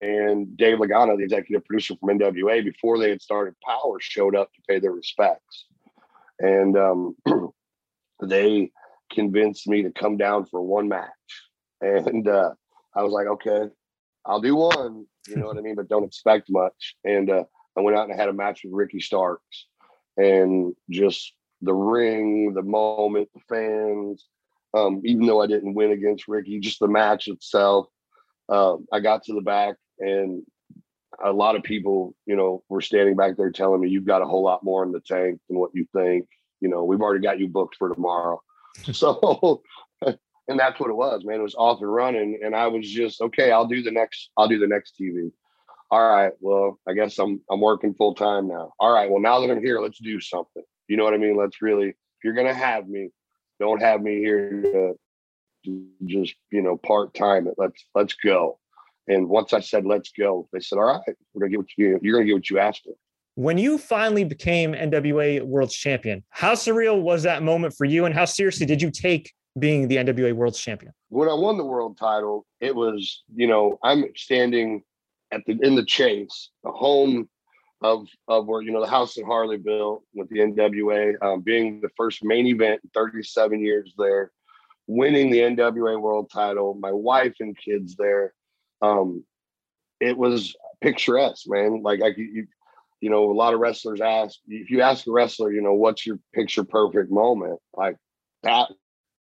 and 0.01 0.57
Dave 0.57 0.79
Lagana, 0.79 1.15
the 1.15 1.23
executive 1.23 1.65
producer 1.65 1.95
from 1.95 2.19
NWA, 2.19 2.65
before 2.65 2.99
they 2.99 3.09
had 3.09 3.21
started 3.21 3.55
Power, 3.65 3.97
showed 4.01 4.35
up 4.35 4.51
to 4.53 4.61
pay 4.67 4.79
their 4.79 4.91
respects 4.91 5.65
and 6.39 6.77
um, 6.77 7.15
they 8.21 8.71
convinced 9.11 9.67
me 9.67 9.83
to 9.83 9.91
come 9.91 10.17
down 10.17 10.45
for 10.45 10.61
one 10.61 10.87
match. 10.87 11.09
And 11.85 12.27
uh, 12.27 12.51
I 12.95 13.03
was 13.03 13.11
like, 13.11 13.27
okay, 13.27 13.69
I'll 14.25 14.41
do 14.41 14.55
one. 14.55 15.05
You 15.27 15.35
know 15.37 15.47
what 15.47 15.57
I 15.57 15.61
mean? 15.61 15.75
But 15.75 15.87
don't 15.87 16.03
expect 16.03 16.49
much. 16.49 16.95
And 17.03 17.29
uh, 17.29 17.43
I 17.77 17.81
went 17.81 17.97
out 17.97 18.05
and 18.05 18.13
I 18.13 18.17
had 18.17 18.29
a 18.29 18.33
match 18.33 18.61
with 18.63 18.73
Ricky 18.73 18.99
Starks, 18.99 19.67
and 20.17 20.73
just 20.89 21.33
the 21.61 21.73
ring, 21.73 22.53
the 22.53 22.63
moment, 22.63 23.29
the 23.33 23.41
fans. 23.49 24.25
Um, 24.73 25.01
even 25.05 25.25
though 25.25 25.41
I 25.41 25.47
didn't 25.47 25.73
win 25.73 25.91
against 25.91 26.27
Ricky, 26.27 26.59
just 26.59 26.79
the 26.79 26.87
match 26.87 27.27
itself. 27.27 27.87
Um, 28.49 28.85
I 28.91 28.99
got 28.99 29.23
to 29.23 29.33
the 29.33 29.41
back 29.41 29.75
and 29.99 30.43
a 31.23 31.31
lot 31.31 31.55
of 31.55 31.63
people, 31.63 32.15
you 32.25 32.35
know, 32.35 32.63
were 32.69 32.81
standing 32.81 33.15
back 33.15 33.37
there 33.37 33.51
telling 33.51 33.81
me 33.81 33.89
you've 33.89 34.05
got 34.05 34.21
a 34.21 34.25
whole 34.25 34.43
lot 34.43 34.63
more 34.63 34.83
in 34.83 34.91
the 34.91 34.99
tank 34.99 35.39
than 35.47 35.57
what 35.57 35.71
you 35.73 35.87
think. 35.95 36.27
You 36.61 36.69
know, 36.69 36.83
we've 36.83 37.01
already 37.01 37.23
got 37.23 37.39
you 37.39 37.47
booked 37.47 37.75
for 37.77 37.93
tomorrow. 37.93 38.41
so, 38.91 39.61
and 40.47 40.59
that's 40.59 40.79
what 40.79 40.89
it 40.89 40.95
was, 40.95 41.23
man. 41.25 41.39
It 41.39 41.43
was 41.43 41.55
off 41.55 41.81
and 41.81 41.91
running, 41.91 42.39
and 42.43 42.55
I 42.55 42.67
was 42.67 42.89
just 42.89 43.21
okay. 43.21 43.51
I'll 43.51 43.67
do 43.67 43.81
the 43.81 43.91
next. 43.91 44.29
I'll 44.37 44.47
do 44.47 44.59
the 44.59 44.67
next 44.67 44.93
TV. 44.99 45.31
All 45.91 46.09
right. 46.09 46.33
Well, 46.39 46.79
I 46.87 46.93
guess 46.93 47.17
I'm 47.19 47.41
I'm 47.49 47.61
working 47.61 47.93
full 47.93 48.15
time 48.15 48.47
now. 48.47 48.73
All 48.79 48.93
right. 48.93 49.09
Well, 49.09 49.21
now 49.21 49.39
that 49.39 49.51
I'm 49.51 49.61
here, 49.61 49.79
let's 49.79 49.99
do 49.99 50.19
something. 50.19 50.63
You 50.87 50.97
know 50.97 51.03
what 51.03 51.13
I 51.13 51.17
mean? 51.17 51.37
Let's 51.37 51.61
really. 51.61 51.89
If 51.89 52.23
you're 52.23 52.33
gonna 52.33 52.53
have 52.53 52.87
me, 52.87 53.09
don't 53.59 53.81
have 53.81 54.01
me 54.01 54.17
here 54.17 54.61
to 54.63 54.95
just 56.05 56.35
you 56.51 56.61
know 56.61 56.77
part 56.77 57.13
time 57.13 57.47
it. 57.47 57.55
Let's 57.57 57.83
let's 57.95 58.13
go. 58.13 58.59
And 59.07 59.29
once 59.29 59.53
I 59.53 59.59
said, 59.59 59.85
let's 59.85 60.11
go, 60.17 60.47
they 60.51 60.59
said, 60.59 60.77
all 60.77 60.85
right, 60.85 61.15
we're 61.33 61.45
to 61.45 61.49
get 61.49 61.59
what 61.59 61.67
you, 61.77 61.99
you're 62.01 62.19
to 62.21 62.25
get 62.25 62.33
what 62.33 62.49
you 62.49 62.57
asked 62.57 62.85
for. 62.85 62.93
When 63.35 63.57
you 63.59 63.77
finally 63.77 64.23
became 64.23 64.73
NWA 64.73 65.43
World 65.43 65.69
Champion, 65.69 66.23
how 66.29 66.53
surreal 66.53 67.01
was 67.01 67.23
that 67.23 67.43
moment 67.43 67.75
for 67.77 67.85
you? 67.85 68.05
And 68.05 68.15
how 68.15 68.25
seriously 68.25 68.65
did 68.65 68.81
you 68.81 68.89
take 68.89 69.31
being 69.57 69.87
the 69.87 69.97
NWA 69.97 70.33
World 70.33 70.55
Champion? 70.55 70.93
When 71.09 71.29
I 71.29 71.33
won 71.33 71.57
the 71.57 71.65
world 71.65 71.97
title, 71.97 72.45
it 72.59 72.75
was, 72.75 73.23
you 73.33 73.47
know, 73.47 73.77
I'm 73.83 74.05
standing 74.15 74.83
at 75.31 75.41
the, 75.45 75.57
in 75.61 75.75
the 75.75 75.85
chase, 75.85 76.49
the 76.63 76.71
home 76.71 77.29
of, 77.81 78.07
of 78.27 78.47
where, 78.47 78.61
you 78.61 78.71
know, 78.71 78.81
the 78.81 78.89
house 78.89 79.15
that 79.15 79.25
Harley 79.25 79.57
built 79.57 80.03
with 80.13 80.29
the 80.29 80.39
NWA, 80.39 81.13
um, 81.21 81.41
being 81.41 81.81
the 81.81 81.89
first 81.97 82.23
main 82.23 82.47
event 82.47 82.81
in 82.83 82.89
37 82.93 83.59
years 83.59 83.93
there, 83.97 84.31
winning 84.87 85.29
the 85.29 85.39
NWA 85.39 85.99
world 85.99 86.29
title, 86.31 86.73
my 86.75 86.91
wife 86.91 87.35
and 87.39 87.57
kids 87.57 87.95
there 87.95 88.33
um, 88.81 89.23
it 89.99 90.17
was 90.17 90.55
picturesque, 90.81 91.47
man. 91.47 91.81
Like 91.81 92.01
I, 92.01 92.07
you, 92.17 92.47
you 93.01 93.09
know, 93.09 93.31
a 93.31 93.33
lot 93.33 93.53
of 93.53 93.59
wrestlers 93.59 94.01
ask 94.01 94.37
if 94.47 94.69
you 94.69 94.81
ask 94.81 95.07
a 95.07 95.11
wrestler, 95.11 95.51
you 95.51 95.61
know, 95.61 95.73
what's 95.73 96.05
your 96.05 96.19
picture 96.33 96.63
perfect 96.63 97.11
moment? 97.11 97.59
Like 97.73 97.97
that 98.43 98.69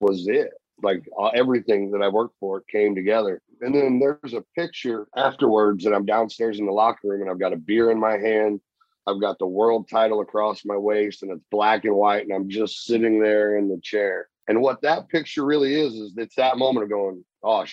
was 0.05 0.27
it. 0.29 0.51
Like 0.83 1.05
everything 1.35 1.91
that 1.93 2.03
I 2.03 2.09
worked 2.09 2.37
for 2.39 2.63
came 2.71 2.95
together. 2.95 3.41
And 3.61 3.75
then 3.75 3.99
there's 3.99 4.35
a 4.35 4.45
picture 4.57 5.07
afterwards 5.17 5.85
that 5.85 5.95
I'm 5.95 6.05
downstairs 6.05 6.59
in 6.59 6.67
the 6.67 6.73
locker 6.73 7.09
room 7.09 7.23
and 7.23 7.31
I've 7.31 7.41
got 7.41 7.53
a 7.53 7.57
beer 7.57 7.91
in 7.91 7.99
my 7.99 8.19
hand. 8.19 8.61
I've 9.07 9.21
got 9.21 9.39
the 9.39 9.47
world 9.47 9.89
title 9.89 10.21
across 10.21 10.65
my 10.65 10.77
waist 10.77 11.23
and 11.23 11.33
it's 11.33 11.45
black 11.51 11.85
and 11.85 11.95
white 11.95 12.25
and 12.25 12.33
I'm 12.33 12.49
just 12.49 12.85
sitting 12.85 13.21
there 13.21 13.57
in 13.57 13.69
the 13.69 13.81
chair. 13.83 14.29
And 14.49 14.61
what 14.61 14.83
that 14.83 15.09
picture 15.09 15.45
really 15.45 15.75
is 15.75 15.95
is 15.95 16.13
it's 16.17 16.37
that 16.37 16.59
moment 16.59 16.85
of 16.85 16.91
going, 16.91 17.25
oh, 17.43 17.65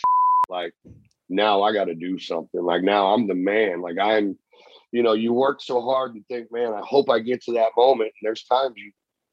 like 0.50 0.74
now 1.30 1.64
I 1.64 1.74
got 1.74 1.86
to 1.86 1.96
do 1.96 2.20
something. 2.20 2.62
Like 2.62 2.84
now 2.84 3.14
I'm 3.14 3.28
the 3.28 3.36
man. 3.36 3.82
Like 3.82 3.98
I'm, 4.00 4.38
you 4.92 5.04
know, 5.04 5.14
you 5.14 5.34
work 5.34 5.62
so 5.62 5.82
hard 5.82 6.14
and 6.16 6.26
think, 6.28 6.52
man, 6.52 6.74
I 6.74 6.82
hope 6.82 7.10
I 7.10 7.20
get 7.20 7.42
to 7.44 7.54
that 7.54 7.72
moment. 7.76 8.12
And 8.22 8.28
there's 8.28 8.44
times 8.44 8.74
you, 8.76 8.92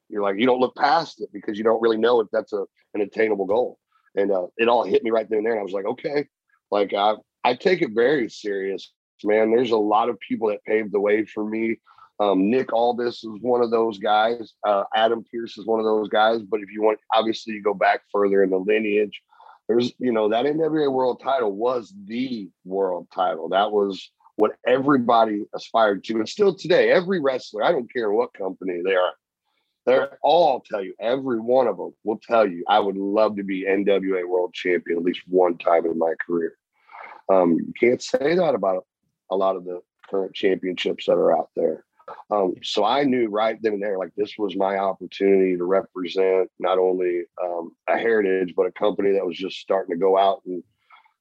you're 0.09 0.23
like, 0.23 0.39
you 0.39 0.47
don't 0.47 0.61
look 0.61 0.77
past 0.77 1.21
it 1.21 1.31
because 1.33 1.59
you 1.59 1.65
don't 1.65 1.83
really 1.83 1.97
know 1.97 2.21
if 2.21 2.29
that's 2.33 2.53
a 2.53 2.65
an 2.95 3.01
attainable 3.01 3.47
goal. 3.47 3.79
And 4.15 4.31
uh, 4.31 4.47
it 4.57 4.69
all 4.69 4.85
hit 4.85 5.05
me 5.05 5.11
right 5.11 5.29
then 5.29 5.39
and 5.39 5.47
there. 5.47 5.53
And 5.53 5.61
I 5.61 5.65
was 5.65 5.73
like, 5.73 5.85
okay, 5.85 6.27
like 6.71 6.95
I 6.95 7.15
I 7.45 7.55
take 7.55 7.83
it 7.83 7.91
very 7.95 8.29
serious, 8.29 8.93
man. 9.23 9.51
There's 9.51 9.71
a 9.71 9.77
lot 9.77 10.09
of 10.09 10.19
people 10.21 10.49
that 10.49 10.65
paved 10.65 10.93
the 10.93 11.01
way 11.01 11.25
for 11.25 11.45
me. 11.45 11.79
Um, 12.21 12.51
Nick 12.51 12.73
Aldis 12.73 13.23
is 13.23 13.41
one 13.43 13.63
of 13.63 13.71
those 13.71 13.99
guys. 13.99 14.53
Uh, 14.67 14.83
Adam 14.95 15.25
Pearce 15.31 15.57
is 15.57 15.67
one 15.67 15.79
of 15.79 15.87
those 15.87 16.09
guys. 16.09 16.43
But 16.43 16.61
if 16.61 16.71
you 16.71 16.83
want, 16.83 16.99
obviously, 17.15 17.55
you 17.55 17.63
go 17.63 17.75
back 17.75 18.01
further 18.13 18.43
in 18.43 18.51
the 18.51 18.59
lineage 18.59 19.23
there's 19.69 19.93
you 19.99 20.13
know 20.13 20.31
that 20.31 20.47
NWA 20.47 20.91
world 20.91 21.21
title 21.23 21.53
was 21.53 21.93
the 22.07 22.49
world 22.65 23.07
title. 23.15 23.51
That 23.51 23.71
was 23.71 24.11
what 24.37 24.53
everybody 24.67 25.45
aspired 25.55 26.05
to, 26.05 26.15
and 26.15 26.29
still 26.29 26.55
today, 26.55 26.91
every 26.91 27.21
wrestler, 27.21 27.63
I 27.63 27.73
don't 27.73 27.93
care 27.93 28.11
what 28.11 28.33
company 28.33 28.81
they 28.85 28.95
are, 28.95 29.13
they're 29.89 30.19
all 30.23 30.61
tell 30.61 30.83
you, 30.83 30.95
every 31.01 31.41
one 31.41 31.67
of 31.67 31.79
them 31.79 31.95
will 32.05 32.21
tell 32.23 32.47
you, 32.47 32.63
I 32.69 32.79
would 32.79 32.97
love 32.97 33.37
to 33.37 33.43
be 33.43 33.65
NWA 33.65 34.29
world 34.29 34.53
champion 34.53 34.99
at 34.99 35.05
least 35.05 35.23
one 35.27 35.57
time 35.57 35.87
in 35.87 35.99
my 35.99 36.13
career. 36.25 36.57
Um, 37.31 37.55
you 37.55 37.73
can't 37.79 38.03
say 38.03 38.35
that 38.35 38.55
about 38.55 38.87
a 39.31 39.37
lot 39.37 39.57
of 39.57 39.65
the 39.65 39.81
current 40.11 40.35
championships 40.35 41.07
that 41.07 41.13
are 41.13 41.37
out 41.37 41.49
there. 41.57 41.85
Um, 42.31 42.55
so 42.63 42.85
I 42.85 43.05
knew 43.05 43.29
right 43.29 43.59
then 43.61 43.75
and 43.75 43.83
there, 43.83 43.99
like 43.99 44.13
this 44.17 44.35
was 44.39 44.57
my 44.57 44.77
opportunity 44.77 45.57
to 45.57 45.65
represent 45.65 46.51
not 46.59 46.79
only 46.79 47.23
um, 47.43 47.73
a 47.89 47.99
heritage, 47.99 48.55
but 48.57 48.67
a 48.67 48.73
company 48.73 49.13
that 49.13 49.27
was 49.27 49.37
just 49.37 49.57
starting 49.57 49.95
to 49.95 50.01
go 50.01 50.19
out 50.19 50.43
and, 50.47 50.63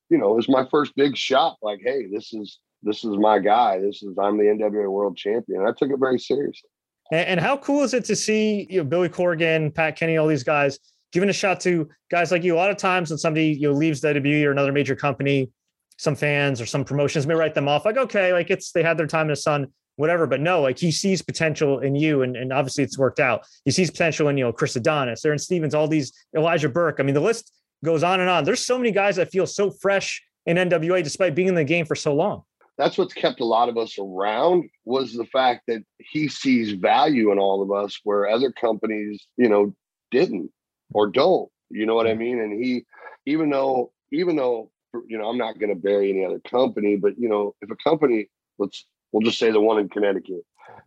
you 0.10 0.18
know, 0.18 0.32
it 0.32 0.36
was 0.36 0.50
my 0.50 0.66
first 0.72 0.96
big 0.96 1.18
shot. 1.18 1.58
Like, 1.62 1.82
hey, 1.84 2.06
this 2.10 2.34
is 2.34 2.60
this 2.84 3.04
is 3.04 3.18
my 3.18 3.40
guy. 3.40 3.80
This 3.80 4.04
is 4.04 4.18
I'm 4.18 4.38
the 4.38 4.46
NWA 4.46 4.90
World 4.90 5.18
Champion. 5.18 5.66
I 5.68 5.72
took 5.78 5.90
it 5.90 6.00
very 6.00 6.20
seriously. 6.20 6.70
And, 7.12 7.28
and 7.28 7.40
how 7.40 7.58
cool 7.58 7.84
is 7.84 7.94
it 7.94 8.06
to 8.06 8.16
see 8.16 8.68
you 8.70 8.80
know 8.80 8.84
Billy 8.84 9.10
Corgan, 9.10 9.74
Pat 9.74 9.96
Kenney, 9.96 10.18
all 10.18 10.28
these 10.28 10.44
guys 10.44 10.80
giving 11.12 11.30
a 11.30 11.34
shot 11.34 11.60
to 11.62 11.90
guys 12.12 12.32
like 12.32 12.44
you? 12.44 12.56
A 12.56 12.58
lot 12.58 12.70
of 12.70 12.78
times 12.78 13.10
when 13.10 13.18
somebody 13.18 13.48
you 13.48 13.72
know 13.72 13.78
leaves 13.78 14.02
WWE 14.02 14.46
or 14.46 14.52
another 14.52 14.72
major 14.72 14.96
company, 14.96 15.50
some 15.98 16.16
fans 16.16 16.62
or 16.62 16.66
some 16.66 16.84
promotions 16.84 17.28
may 17.28 17.34
write 17.34 17.54
them 17.54 17.68
off 17.68 17.86
like, 17.86 17.98
okay, 17.98 18.34
like 18.34 18.50
it's 18.50 18.72
they 18.72 18.84
had 18.84 18.98
their 18.98 19.08
time 19.08 19.24
in 19.24 19.30
the 19.30 19.36
sun, 19.36 19.68
whatever. 19.96 20.28
But 20.28 20.42
no, 20.42 20.62
like 20.62 20.80
he 20.80 20.92
sees 20.92 21.22
potential 21.22 21.80
in 21.80 21.96
you, 21.96 22.22
and, 22.22 22.36
and 22.36 22.54
obviously 22.54 22.84
it's 22.84 22.98
worked 22.98 23.20
out. 23.20 23.46
He 23.66 23.72
sees 23.72 23.90
potential 23.90 24.28
in 24.30 24.38
you 24.38 24.46
know 24.46 24.54
Chris 24.54 24.76
Adonis, 24.76 25.24
Aaron 25.26 25.40
Stevens, 25.40 25.74
all 25.74 25.88
these 25.88 26.14
Elijah 26.36 26.70
Burke. 26.70 26.98
I 27.00 27.04
mean, 27.04 27.16
the 27.16 27.22
list 27.22 27.52
goes 27.84 28.04
on 28.04 28.20
and 28.20 28.30
on. 28.30 28.44
There's 28.44 28.66
so 28.66 28.78
many 28.78 28.92
guys 28.92 29.18
that 29.18 29.30
feel 29.30 29.48
so 29.48 29.70
fresh 29.70 30.24
in 30.46 30.58
NWA 30.58 31.04
despite 31.04 31.36
being 31.36 31.50
in 31.50 31.56
the 31.56 31.64
game 31.64 31.86
for 31.86 31.96
so 31.96 32.16
long 32.16 32.44
that's 32.78 32.98
what's 32.98 33.14
kept 33.14 33.40
a 33.40 33.46
lot 33.46 33.70
of 33.70 33.78
us 33.78 33.98
around 34.00 34.70
was 34.86 35.14
the 35.14 35.26
fact 35.26 35.64
that 35.68 35.84
he 35.98 36.28
sees 36.28 36.72
value 36.72 37.32
in 37.32 37.40
all 37.40 37.62
of 37.62 37.72
us 37.72 38.00
where 38.04 38.28
other 38.28 38.52
companies 38.52 39.28
you 39.38 39.50
know 39.50 39.74
didn't 40.12 40.52
or 40.94 41.08
don't 41.08 41.50
you 41.70 41.86
know 41.86 41.96
what 41.96 42.08
i 42.08 42.14
mean? 42.14 42.40
And 42.40 42.64
he 42.64 42.86
even 43.26 43.50
though 43.50 43.92
even 44.12 44.36
though 44.36 44.72
you 45.08 45.18
know 45.18 45.30
i'm 45.30 45.38
not 45.38 45.60
going 45.60 45.70
to 45.70 45.80
bury 45.80 46.10
any 46.10 46.26
other 46.26 46.40
company 46.40 46.96
but 46.96 47.18
you 47.20 47.30
know 47.30 47.56
if 47.62 47.70
a 47.70 47.76
company 47.76 48.30
let's 48.58 48.86
we'll 49.12 49.26
just 49.26 49.38
say 49.38 49.52
the 49.52 49.60
one 49.60 49.80
in 49.80 49.90
connecticut 49.90 50.44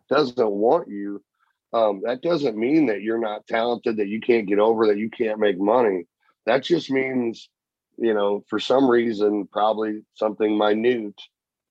doesn't 0.09 0.51
want 0.51 0.89
you 0.89 1.23
um, 1.73 2.03
that 2.05 2.23
doesn't 2.23 2.57
mean 2.57 2.87
that 2.87 3.03
you're 3.03 3.21
not 3.21 3.47
talented 3.47 3.97
that 3.99 4.09
you 4.09 4.21
can't 4.21 4.49
get 4.49 4.59
over 4.59 4.87
that 4.87 4.99
you 4.99 5.09
can't 5.09 5.39
make 5.39 5.59
money. 5.59 6.07
That 6.47 6.65
just 6.65 6.91
means 6.91 7.49
you 7.97 8.15
know 8.15 8.45
for 8.49 8.59
some 8.59 8.91
reason 8.91 9.47
probably 9.53 10.03
something 10.15 10.57
minute 10.57 11.21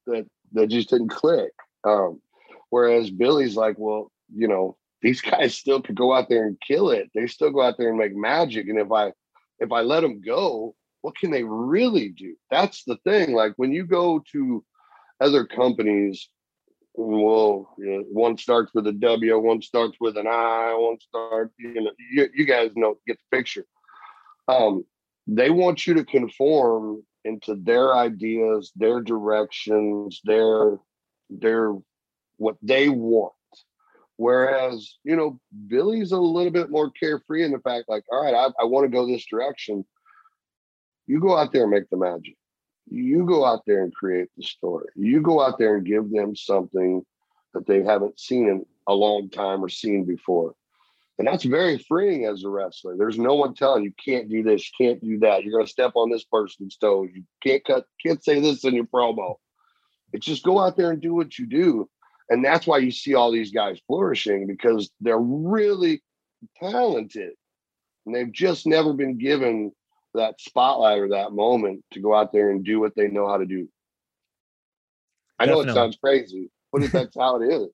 that 0.10 0.28
that 0.54 0.68
just 0.68 0.90
didn't 0.90 1.10
click. 1.10 1.52
Um, 1.84 2.22
whereas 2.70 3.10
Billy's 3.10 3.56
like, 3.56 3.76
well, 3.78 4.12
you 4.34 4.48
know, 4.48 4.78
these 5.02 5.22
guys 5.22 5.56
still 5.56 5.82
could 5.82 5.96
go 5.96 6.14
out 6.14 6.30
there 6.30 6.46
and 6.46 6.60
kill 6.66 6.90
it. 6.90 7.10
They 7.14 7.28
still 7.28 7.52
go 7.52 7.62
out 7.62 7.78
there 7.78 7.90
and 7.90 7.98
make 7.98 8.16
magic. 8.16 8.68
And 8.68 8.80
if 8.80 8.92
I 8.92 9.14
if 9.60 9.72
I 9.72 9.82
let 9.82 10.02
them 10.02 10.22
go, 10.22 10.76
what 11.02 11.18
can 11.18 11.32
they 11.32 11.44
really 11.44 12.10
do? 12.10 12.36
That's 12.50 12.84
the 12.84 12.98
thing. 13.04 13.34
Like 13.34 13.54
when 13.58 13.72
you 13.72 13.86
go 13.86 14.24
to 14.32 14.64
other 15.22 15.46
companies, 15.46 16.30
well, 16.94 17.76
one 17.78 18.38
starts 18.38 18.74
with 18.74 18.88
a 18.88 18.94
W, 18.94 19.38
one 19.40 19.62
starts 19.62 19.98
with 20.00 20.18
an 20.18 20.28
I, 20.28 20.74
one 20.78 20.98
starts, 21.00 21.54
you 21.58 21.82
know, 21.82 21.92
you, 22.12 22.28
you 22.34 22.46
guys 22.46 22.72
know 22.76 22.98
get 23.08 23.18
the 23.18 23.38
picture. 23.38 23.66
Um, 24.48 24.84
they 25.28 25.50
want 25.50 25.86
you 25.86 25.94
to 25.96 26.06
conform 26.06 27.04
into 27.26 27.56
their 27.56 27.96
ideas, 27.96 28.72
their 28.76 29.02
directions, 29.02 30.22
their 30.24 30.78
their 31.30 31.74
what 32.38 32.58
they 32.62 32.90
want. 32.90 33.34
Whereas, 34.18 34.98
you 35.04 35.16
know, 35.16 35.40
Billy's 35.68 36.12
a 36.12 36.18
little 36.18 36.52
bit 36.52 36.70
more 36.70 36.92
carefree 36.92 37.44
in 37.46 37.52
the 37.52 37.60
fact, 37.60 37.86
like, 37.88 38.04
all 38.12 38.22
right, 38.22 38.34
I, 38.34 38.48
I 38.62 38.66
want 38.66 38.84
to 38.84 38.90
go 38.90 39.08
this 39.08 39.26
direction. 39.26 39.86
You 41.08 41.22
go 41.22 41.38
out 41.38 41.54
there 41.54 41.64
and 41.64 41.72
make 41.72 41.90
the 41.90 41.98
magic. 41.98 42.36
You 42.90 43.26
go 43.26 43.46
out 43.46 43.62
there 43.66 43.84
and 43.84 43.94
create 43.94 44.28
the 44.36 44.44
story. 44.44 44.88
You 44.96 45.22
go 45.22 45.42
out 45.42 45.58
there 45.58 45.78
and 45.78 45.86
give 45.86 46.12
them 46.12 46.36
something 46.36 47.06
that 47.54 47.66
they 47.66 47.82
haven't 47.84 48.20
seen 48.20 48.50
in 48.50 48.66
a 48.88 48.94
long 48.94 49.30
time 49.30 49.64
or 49.64 49.70
seen 49.70 50.04
before. 50.04 50.54
And 51.20 51.28
that's 51.28 51.44
very 51.44 51.78
freeing 51.78 52.26
as 52.26 52.46
a 52.46 52.50
wrestler. 52.50 52.96
There's 52.98 53.20
no 53.20 53.36
one 53.36 53.54
telling 53.54 53.84
you 53.84 53.92
can't 54.04 54.30
do 54.30 54.42
this, 54.42 54.66
you 54.66 54.88
can't 54.88 55.04
do 55.04 55.20
that. 55.20 55.44
You're 55.44 55.52
going 55.52 55.66
to 55.66 55.72
step 55.72 55.92
on 55.96 56.10
this 56.10 56.24
person's 56.24 56.78
toes. 56.78 57.10
You 57.14 57.24
can't 57.44 57.64
cut, 57.66 57.86
can't 58.04 58.24
say 58.24 58.40
this 58.40 58.64
in 58.64 58.74
your 58.74 58.86
promo. 58.86 59.36
It's 60.14 60.26
just 60.26 60.46
go 60.46 60.60
out 60.60 60.78
there 60.78 60.92
and 60.92 61.02
do 61.02 61.14
what 61.14 61.38
you 61.38 61.46
do. 61.46 61.90
And 62.30 62.44
that's 62.44 62.66
why 62.66 62.78
you 62.78 62.90
see 62.90 63.16
all 63.16 63.32
these 63.32 63.52
guys 63.52 63.82
flourishing 63.86 64.48
because 64.48 64.92
they're 65.02 65.20
really 65.20 66.02
talented. 66.58 67.34
And 68.06 68.16
they've 68.16 68.32
just 68.32 68.66
never 68.66 68.94
been 68.94 69.18
given 69.18 69.74
that 70.14 70.40
spotlight 70.40 71.00
or 71.00 71.10
that 71.10 71.34
moment 71.34 71.84
to 71.92 72.00
go 72.00 72.16
out 72.16 72.32
there 72.32 72.50
and 72.50 72.64
do 72.64 72.80
what 72.80 72.96
they 72.96 73.10
know 73.10 73.28
how 73.28 73.38
to 73.38 73.46
do. 73.46 73.68
I 75.38 75.46
Definitely. 75.46 75.66
know 75.66 75.72
it 75.72 75.76
sounds 75.76 75.98
crazy, 75.98 76.50
but 76.72 76.90
that's 76.94 77.18
how 77.18 77.42
it 77.42 77.48
is. 77.48 77.68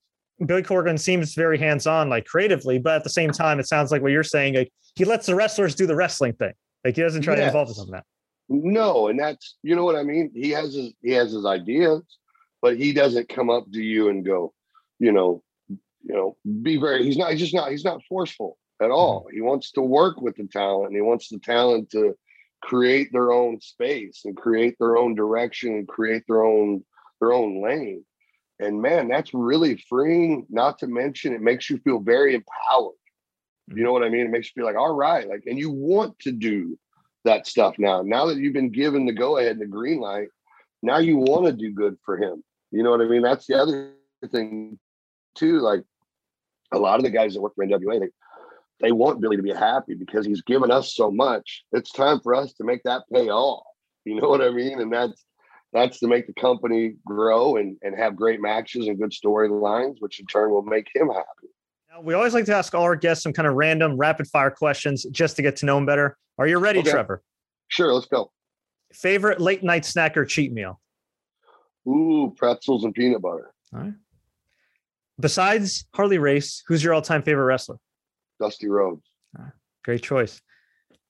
Billy 0.44 0.62
Corgan 0.62 0.98
seems 0.98 1.34
very 1.34 1.58
hands 1.58 1.86
on, 1.86 2.10
like 2.10 2.26
creatively, 2.26 2.78
but 2.78 2.96
at 2.96 3.04
the 3.04 3.10
same 3.10 3.30
time, 3.30 3.58
it 3.58 3.66
sounds 3.66 3.90
like 3.90 4.02
what 4.02 4.12
you're 4.12 4.22
saying. 4.22 4.54
Like 4.54 4.72
he 4.94 5.04
lets 5.04 5.26
the 5.26 5.34
wrestlers 5.34 5.74
do 5.74 5.86
the 5.86 5.96
wrestling 5.96 6.34
thing. 6.34 6.52
Like 6.84 6.96
he 6.96 7.02
doesn't 7.02 7.22
try 7.22 7.34
yes. 7.34 7.42
to 7.42 7.46
involve 7.46 7.70
us 7.70 7.82
in 7.82 7.90
that. 7.92 8.04
No, 8.48 9.08
and 9.08 9.18
that's 9.18 9.56
you 9.62 9.74
know 9.74 9.84
what 9.84 9.96
I 9.96 10.02
mean. 10.02 10.30
He 10.34 10.50
has 10.50 10.74
his 10.74 10.92
he 11.02 11.12
has 11.12 11.32
his 11.32 11.46
ideas, 11.46 12.02
but 12.60 12.76
he 12.76 12.92
doesn't 12.92 13.28
come 13.28 13.50
up 13.50 13.64
to 13.72 13.80
you 13.82 14.08
and 14.08 14.24
go, 14.24 14.52
you 14.98 15.12
know, 15.12 15.42
you 15.68 16.14
know, 16.14 16.36
be 16.62 16.76
very. 16.76 17.02
He's 17.02 17.16
not. 17.16 17.32
He's 17.32 17.40
just 17.40 17.54
not. 17.54 17.70
He's 17.70 17.84
not 17.84 18.02
forceful 18.08 18.58
at 18.80 18.90
all. 18.90 19.22
Mm-hmm. 19.22 19.36
He 19.36 19.40
wants 19.40 19.72
to 19.72 19.80
work 19.80 20.20
with 20.20 20.36
the 20.36 20.46
talent, 20.46 20.88
and 20.88 20.96
he 20.96 21.02
wants 21.02 21.28
the 21.28 21.38
talent 21.38 21.90
to 21.90 22.14
create 22.62 23.10
their 23.12 23.32
own 23.32 23.60
space 23.60 24.22
and 24.24 24.36
create 24.36 24.76
their 24.78 24.96
own 24.96 25.14
direction 25.14 25.74
and 25.74 25.88
create 25.88 26.24
their 26.28 26.44
own 26.44 26.84
their 27.20 27.32
own 27.32 27.62
lane 27.62 28.04
and 28.58 28.80
man, 28.80 29.08
that's 29.08 29.34
really 29.34 29.76
freeing. 29.88 30.46
Not 30.48 30.78
to 30.78 30.86
mention, 30.86 31.34
it 31.34 31.42
makes 31.42 31.68
you 31.68 31.78
feel 31.78 32.00
very 32.00 32.34
empowered. 32.34 32.94
You 33.68 33.82
know 33.82 33.92
what 33.92 34.04
I 34.04 34.08
mean? 34.08 34.26
It 34.26 34.30
makes 34.30 34.46
you 34.48 34.52
feel 34.60 34.66
like, 34.66 34.76
all 34.76 34.94
right, 34.94 35.28
like, 35.28 35.42
and 35.46 35.58
you 35.58 35.70
want 35.70 36.18
to 36.20 36.32
do 36.32 36.78
that 37.24 37.46
stuff 37.46 37.74
now. 37.78 38.02
Now 38.02 38.26
that 38.26 38.36
you've 38.36 38.54
been 38.54 38.70
given 38.70 39.06
the 39.06 39.12
go 39.12 39.38
ahead 39.38 39.52
and 39.52 39.60
the 39.60 39.66
green 39.66 40.00
light, 40.00 40.28
now 40.82 40.98
you 40.98 41.16
want 41.16 41.46
to 41.46 41.52
do 41.52 41.72
good 41.72 41.96
for 42.04 42.16
him. 42.16 42.42
You 42.70 42.82
know 42.82 42.90
what 42.90 43.00
I 43.00 43.06
mean? 43.06 43.22
That's 43.22 43.46
the 43.46 43.60
other 43.60 43.92
thing 44.30 44.78
too. 45.34 45.58
Like 45.58 45.82
a 46.72 46.78
lot 46.78 46.98
of 46.98 47.04
the 47.04 47.10
guys 47.10 47.34
that 47.34 47.40
work 47.40 47.54
for 47.54 47.66
NWA, 47.66 48.00
they 48.00 48.08
they 48.80 48.92
want 48.92 49.20
Billy 49.20 49.36
to 49.36 49.42
be 49.42 49.52
happy 49.52 49.94
because 49.94 50.26
he's 50.26 50.42
given 50.42 50.70
us 50.70 50.94
so 50.94 51.10
much. 51.10 51.64
It's 51.72 51.90
time 51.90 52.20
for 52.20 52.34
us 52.34 52.52
to 52.54 52.64
make 52.64 52.82
that 52.84 53.04
pay 53.12 53.28
off. 53.28 53.64
You 54.04 54.20
know 54.20 54.28
what 54.28 54.42
I 54.42 54.50
mean? 54.50 54.80
And 54.80 54.92
that's 54.92 55.24
that's 55.76 55.98
to 56.00 56.08
make 56.08 56.26
the 56.26 56.32
company 56.34 56.94
grow 57.04 57.56
and, 57.56 57.76
and 57.82 57.96
have 57.96 58.16
great 58.16 58.40
matches 58.40 58.88
and 58.88 58.98
good 58.98 59.10
storylines, 59.10 59.96
which 60.00 60.20
in 60.20 60.26
turn 60.26 60.50
will 60.50 60.62
make 60.62 60.88
him 60.94 61.08
happy. 61.08 61.48
Now, 61.90 62.00
we 62.00 62.14
always 62.14 62.34
like 62.34 62.44
to 62.46 62.54
ask 62.54 62.74
all 62.74 62.82
our 62.82 62.96
guests 62.96 63.22
some 63.22 63.32
kind 63.32 63.46
of 63.46 63.54
random 63.54 63.96
rapid 63.96 64.26
fire 64.28 64.50
questions 64.50 65.04
just 65.10 65.36
to 65.36 65.42
get 65.42 65.56
to 65.56 65.66
know 65.66 65.76
them 65.76 65.86
better. 65.86 66.16
Are 66.38 66.46
you 66.46 66.58
ready, 66.58 66.80
okay. 66.80 66.90
Trevor? 66.90 67.22
Sure, 67.68 67.92
let's 67.92 68.06
go. 68.06 68.30
Favorite 68.92 69.40
late 69.40 69.62
night 69.62 69.84
snack 69.84 70.16
or 70.16 70.24
cheat 70.24 70.52
meal? 70.52 70.80
Ooh, 71.88 72.34
pretzels 72.36 72.84
and 72.84 72.94
peanut 72.94 73.22
butter. 73.22 73.52
All 73.72 73.80
right. 73.80 73.94
Besides 75.18 75.86
Harley 75.94 76.18
Race, 76.18 76.62
who's 76.66 76.84
your 76.84 76.92
all 76.94 77.02
time 77.02 77.22
favorite 77.22 77.44
wrestler? 77.44 77.78
Dusty 78.40 78.68
Rhodes. 78.68 79.02
Right. 79.36 79.52
Great 79.84 80.02
choice. 80.02 80.40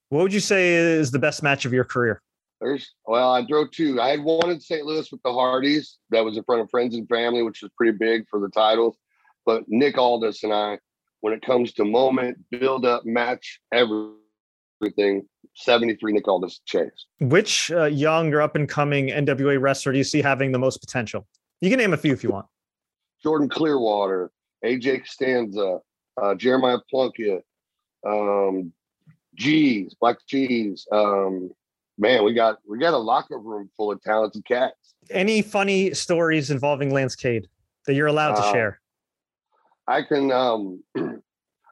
What 0.09 0.23
would 0.23 0.33
you 0.33 0.41
say 0.41 0.75
is 0.75 1.11
the 1.11 1.19
best 1.19 1.43
match 1.43 1.65
of 1.65 1.73
your 1.73 1.85
career? 1.85 2.23
There's 2.61 2.95
well, 3.05 3.31
I 3.33 3.43
drove 3.43 3.71
two. 3.71 4.01
I 4.01 4.09
had 4.09 4.23
one 4.23 4.51
in 4.51 4.61
St. 4.61 4.85
Louis 4.85 5.11
with 5.13 5.23
the 5.23 5.33
Hardys 5.33 5.99
that 6.11 6.25
was 6.25 6.37
in 6.37 6.45
front 6.45 6.63
of 6.63 6.71
friends 6.71 6.95
and 6.95 7.09
family, 7.09 7.43
which 7.43 7.63
was 7.63 7.71
pretty 7.77 7.97
big 7.97 8.27
for 8.31 8.41
the 8.41 8.49
titles. 8.49 8.97
But 9.45 9.65
Nick 9.69 9.99
Aldis 9.99 10.43
and 10.43 10.53
I, 10.53 10.79
when 11.21 11.35
it 11.35 11.43
comes 11.43 11.73
to 11.75 11.85
moment, 11.85 12.39
build 12.51 12.87
up, 12.87 13.05
match, 13.05 13.61
everything, 13.73 15.29
73 15.55 16.13
Nick 16.13 16.27
Aldis 16.27 16.61
chase. 16.65 17.07
Which 17.21 17.71
uh, 17.71 17.85
young 17.85 18.33
or 18.33 18.41
up 18.41 18.57
and 18.57 18.69
coming 18.69 19.09
NWA 19.09 19.61
wrestler 19.61 19.93
do 19.93 19.99
you 19.99 20.05
see 20.05 20.23
having 20.23 20.53
the 20.53 20.59
most 20.59 20.79
potential? 20.79 21.27
You 21.61 21.71
can 21.71 21.79
name 21.79 21.93
a 21.93 21.97
few 21.97 22.13
if 22.13 22.25
you 22.25 22.31
want. 22.31 22.47
Jordan 23.23 23.49
Clearwater, 23.49 24.31
AJ 24.65 25.05
Cazana, 25.05 25.81
uh, 26.21 26.35
Jeremiah 26.35 26.79
Plunkett, 26.91 27.45
um, 28.07 28.73
G's, 29.35 29.95
Black 29.95 30.19
Cheese, 30.27 30.87
um, 30.93 31.51
man, 31.99 32.25
we 32.25 32.35
got 32.35 32.59
we 32.69 32.79
got 32.79 32.95
a 32.95 32.99
locker 32.99 33.39
room 33.39 33.71
full 33.77 33.93
of 33.93 34.03
talented 34.03 34.45
cats. 34.45 34.95
Any 35.11 35.43
funny 35.43 35.95
stories 35.95 36.51
involving 36.51 36.93
Lance 36.93 37.17
Cade 37.17 37.49
that 37.87 37.95
you're 37.95 38.07
allowed 38.07 38.37
to 38.37 38.43
uh, 38.43 38.53
share? 38.53 38.81
I 39.87 40.03
can 40.03 40.31
um 40.31 40.83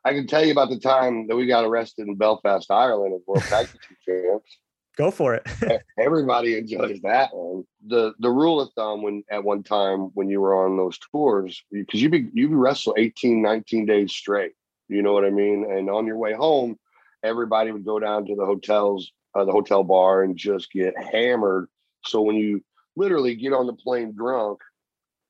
I 0.05 0.13
can 0.13 0.27
tell 0.27 0.45
you 0.45 0.53
about 0.53 0.69
the 0.69 0.79
time 0.79 1.27
that 1.29 1.37
we 1.37 1.47
got 1.47 1.65
arrested 1.65 2.07
in 2.09 2.17
Belfast, 2.17 2.71
Ireland 2.71 3.15
as 3.15 3.27
World 3.27 3.43
Tag 3.45 3.67
Team 3.67 3.97
Champs. 4.07 4.59
Go 4.97 5.11
for 5.11 5.35
it. 5.35 5.83
Everybody 5.99 6.57
enjoys 6.57 7.01
that 7.03 7.35
one. 7.35 7.65
The 7.87 8.13
the 8.21 8.31
rule 8.31 8.61
of 8.61 8.71
thumb 8.75 9.03
when 9.03 9.25
at 9.31 9.43
one 9.43 9.63
time 9.63 10.11
when 10.15 10.29
you 10.29 10.41
were 10.41 10.65
on 10.65 10.77
those 10.77 10.99
tours, 11.11 11.65
because 11.73 12.01
you 12.01 12.09
be 12.09 12.29
you 12.33 12.49
be 12.49 12.55
wrestle 12.55 12.95
18, 12.97 13.43
19 13.43 13.87
days 13.87 14.13
straight. 14.13 14.53
You 14.89 15.03
know 15.03 15.13
what 15.13 15.25
I 15.25 15.31
mean? 15.31 15.67
And 15.69 15.91
on 15.91 16.07
your 16.07 16.19
way 16.19 16.35
home, 16.35 16.79
everybody 17.25 17.73
would 17.73 17.85
go 17.85 17.99
down 17.99 18.27
to 18.27 18.37
the 18.37 18.45
hotels 18.45 19.11
uh, 19.35 19.45
the 19.45 19.53
hotel 19.53 19.83
bar 19.83 20.23
and 20.23 20.37
just 20.37 20.71
get 20.71 20.95
hammered. 21.13 21.69
So 22.05 22.23
when 22.23 22.37
you 22.37 22.63
literally 22.97 23.35
get 23.35 23.53
on 23.53 23.67
the 23.67 23.73
plane 23.73 24.13
drunk, 24.15 24.61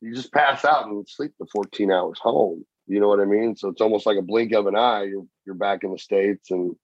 you 0.00 0.14
just 0.14 0.32
pass 0.32 0.64
out 0.64 0.86
and 0.86 1.08
sleep 1.08 1.32
the 1.38 1.46
14 1.52 1.90
hours 1.90 2.18
home. 2.20 2.64
You 2.86 3.00
know 3.00 3.08
what 3.08 3.20
I 3.20 3.24
mean? 3.24 3.56
So 3.56 3.68
it's 3.68 3.80
almost 3.80 4.06
like 4.06 4.18
a 4.18 4.22
blink 4.22 4.52
of 4.52 4.66
an 4.66 4.76
eye. 4.76 5.04
You're 5.04 5.26
you're 5.46 5.54
back 5.54 5.84
in 5.84 5.92
the 5.92 5.98
states 5.98 6.50
and 6.50 6.76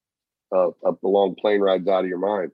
uh, 0.54 0.70
the 0.82 1.08
long 1.08 1.34
plane 1.34 1.60
rides 1.60 1.88
out 1.88 2.04
of 2.04 2.08
your 2.08 2.18
mind. 2.18 2.50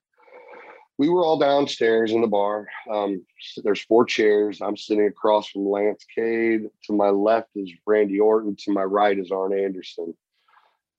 we 0.98 1.08
were 1.08 1.24
all 1.24 1.38
downstairs 1.38 2.12
in 2.12 2.20
the 2.20 2.26
bar. 2.26 2.66
Um, 2.90 3.24
there's 3.62 3.82
four 3.82 4.04
chairs. 4.04 4.60
I'm 4.60 4.76
sitting 4.76 5.06
across 5.06 5.48
from 5.48 5.68
Lance 5.68 6.04
Cade. 6.14 6.68
To 6.84 6.92
my 6.92 7.10
left 7.10 7.50
is 7.54 7.70
Randy 7.86 8.20
Orton. 8.20 8.56
To 8.64 8.72
my 8.72 8.82
right 8.82 9.18
is 9.18 9.30
Arn 9.30 9.58
Anderson. 9.58 10.14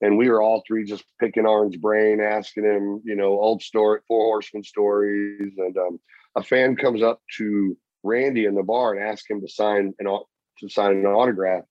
And 0.00 0.16
we 0.16 0.28
were 0.28 0.40
all 0.40 0.62
three 0.66 0.84
just 0.84 1.04
picking 1.20 1.46
Arn's 1.46 1.76
brain, 1.76 2.20
asking 2.20 2.64
him, 2.64 3.02
you 3.04 3.16
know, 3.16 3.30
old 3.40 3.62
story, 3.62 4.00
four 4.06 4.26
horsemen 4.26 4.62
stories. 4.62 5.54
And 5.56 5.76
um, 5.76 6.00
a 6.36 6.42
fan 6.42 6.76
comes 6.76 7.02
up 7.02 7.20
to 7.38 7.76
Randy 8.04 8.44
in 8.44 8.54
the 8.54 8.62
bar 8.62 8.94
and 8.94 9.02
asks 9.02 9.28
him 9.28 9.40
to 9.40 9.48
sign 9.48 9.94
an 9.98 10.06
to 10.06 10.68
sign 10.68 10.92
an 10.92 11.06
autograph. 11.06 11.64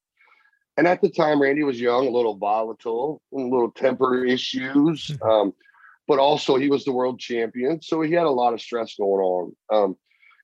And 0.75 0.88
at 0.88 1.01
the 1.01 1.10
time, 1.10 1.41
Randy 1.41 1.63
was 1.63 1.79
young, 1.79 2.07
a 2.07 2.12
little 2.12 2.38
volatile, 2.38 3.22
a 3.34 3.38
little 3.38 3.72
temper 3.72 4.24
issues. 4.25 5.07
Hmm. 5.22 5.29
Um, 5.29 5.53
but 6.07 6.19
also 6.19 6.55
he 6.55 6.69
was 6.69 6.86
the 6.86 6.93
world 6.93 7.19
champion. 7.19 7.81
So 7.81 8.01
he 8.01 8.13
had 8.13 8.25
a 8.25 8.31
lot 8.31 8.53
of 8.53 8.62
stress 8.62 8.96
going 8.96 9.22
on. 9.22 9.55
Um, 9.74 9.96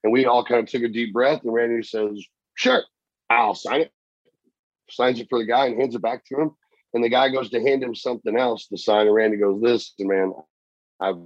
and 0.04 0.12
we 0.12 0.26
all 0.26 0.44
kind 0.44 0.62
of 0.62 0.70
took 0.70 0.84
a 0.84 0.90
deep 0.90 1.14
breath, 1.14 1.42
and 1.44 1.54
Randy 1.54 1.84
says, 1.84 2.22
Sure, 2.56 2.84
I'll 3.30 3.56
sign 3.56 3.82
it. 3.82 3.92
Signs 4.90 5.20
it 5.20 5.28
for 5.30 5.40
the 5.40 5.46
guy 5.46 5.68
and 5.68 5.80
hands 5.80 5.96
it 5.96 6.02
back 6.02 6.26
to 6.26 6.36
him. 6.36 6.52
And 6.94 7.04
the 7.04 7.10
guy 7.10 7.30
goes 7.30 7.50
to 7.50 7.62
hand 7.62 7.84
him 7.84 7.96
something 7.96 8.38
else 8.38 8.68
to 8.68 8.78
sign. 8.78 9.08
And 9.08 9.16
Randy 9.16 9.38
goes, 9.38 9.60
Listen, 9.62 10.08
man, 10.08 10.34
I've 11.00 11.18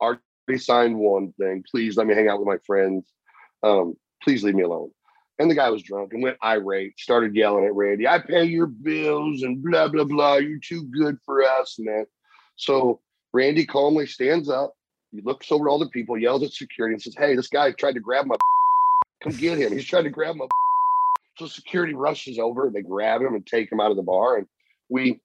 already 0.00 0.58
signed 0.58 0.98
one 0.98 1.32
thing. 1.32 1.64
Please 1.70 1.96
let 1.96 2.06
me 2.06 2.14
hang 2.14 2.28
out 2.28 2.38
with 2.38 2.48
my 2.48 2.58
friends. 2.66 3.06
Um, 3.62 3.96
please 4.22 4.42
leave 4.42 4.54
me 4.54 4.62
alone. 4.62 4.90
And 5.38 5.50
the 5.50 5.54
guy 5.54 5.70
was 5.70 5.82
drunk 5.82 6.12
and 6.12 6.22
went 6.22 6.36
irate, 6.44 6.98
started 6.98 7.34
yelling 7.34 7.64
at 7.64 7.74
Randy, 7.74 8.06
I 8.06 8.18
pay 8.18 8.44
your 8.44 8.66
bills 8.66 9.42
and 9.42 9.62
blah, 9.62 9.88
blah, 9.88 10.04
blah. 10.04 10.36
You're 10.36 10.58
too 10.58 10.84
good 10.84 11.18
for 11.24 11.42
us. 11.42 11.76
That. 11.78 12.06
So 12.56 13.00
Randy 13.32 13.66
calmly 13.66 14.06
stands 14.06 14.48
up, 14.48 14.74
he 15.10 15.20
looks 15.20 15.50
over 15.50 15.68
all 15.68 15.78
the 15.78 15.88
people, 15.88 16.18
yells 16.18 16.42
at 16.42 16.52
security, 16.52 16.94
and 16.94 17.02
says, 17.02 17.14
Hey, 17.16 17.34
this 17.34 17.48
guy 17.48 17.72
tried 17.72 17.94
to 17.94 18.00
grab 18.00 18.26
my 18.26 18.36
come 19.22 19.32
get 19.32 19.58
him. 19.58 19.72
He's 19.72 19.84
trying 19.84 20.04
to 20.04 20.10
grab 20.10 20.36
my 20.36 20.46
so 21.38 21.46
security 21.46 21.94
rushes 21.94 22.38
over 22.38 22.66
and 22.66 22.74
they 22.74 22.82
grab 22.82 23.22
him 23.22 23.34
and 23.34 23.46
take 23.46 23.70
him 23.70 23.80
out 23.80 23.90
of 23.90 23.96
the 23.96 24.02
bar. 24.02 24.38
And 24.38 24.46
we 24.88 25.20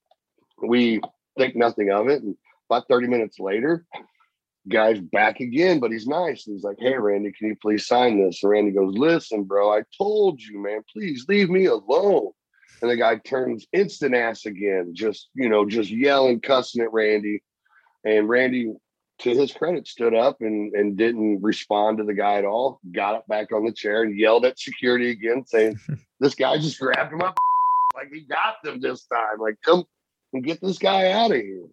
we 0.62 1.02
think 1.38 1.56
nothing 1.56 1.92
of 1.92 2.08
it. 2.08 2.24
And 2.24 2.36
about 2.70 2.88
30 2.88 3.08
minutes 3.08 3.40
later, 3.40 3.86
guy's 4.68 5.00
back 5.00 5.40
again, 5.40 5.80
but 5.80 5.92
he's 5.92 6.08
nice. 6.08 6.48
And 6.48 6.56
He's 6.56 6.64
like, 6.64 6.78
Hey, 6.80 6.98
Randy, 6.98 7.32
can 7.32 7.48
you 7.48 7.56
please 7.62 7.88
sign 7.88 8.24
this? 8.24 8.44
And 8.44 8.52
Randy 8.52 8.72
goes, 8.72 8.98
Listen, 8.98 9.44
bro, 9.44 9.72
I 9.72 9.84
told 9.98 10.42
you, 10.42 10.62
man, 10.62 10.82
please 10.92 11.26
leave 11.28 11.50
me 11.50 11.66
alone. 11.66 12.32
And 12.82 12.92
the 12.92 12.98
guy 12.98 13.18
turns 13.18 13.66
instant 13.74 14.14
ass 14.14 14.46
again, 14.46 14.92
just, 14.94 15.30
you 15.34 15.50
know, 15.50 15.66
just 15.66 15.90
yelling, 15.90 16.42
cussing 16.42 16.84
at 16.84 16.94
Randy. 16.94 17.42
And 18.04 18.30
Randy, 18.30 18.72
to 19.20 19.30
his 19.32 19.52
credit, 19.52 19.88
stood 19.88 20.14
up 20.14 20.38
and, 20.42 20.74
and 20.74 20.98
didn't 20.98 21.42
respond 21.42 21.98
to 21.98 22.04
the 22.04 22.14
guy 22.14 22.38
at 22.38 22.46
all, 22.46 22.80
got 22.92 23.16
up 23.16 23.28
back 23.28 23.52
on 23.52 23.66
the 23.66 23.72
chair 23.72 24.04
and 24.04 24.18
yelled 24.18 24.46
at 24.46 24.60
security 24.60 25.10
again, 25.12 25.46
saying, 25.46 25.80
This 26.20 26.36
guy 26.36 26.58
just 26.58 26.80
grabbed 26.80 27.14
him 27.14 27.22
up 27.22 27.38
like 27.96 28.12
he 28.12 28.22
got 28.22 28.56
them 28.64 28.82
this 28.82 29.06
time. 29.06 29.40
Like, 29.40 29.58
come 29.64 29.84
and 30.34 30.44
get 30.44 30.62
this 30.62 30.80
guy 30.80 31.12
out 31.12 31.32
of 31.32 31.38
here. 31.38 31.66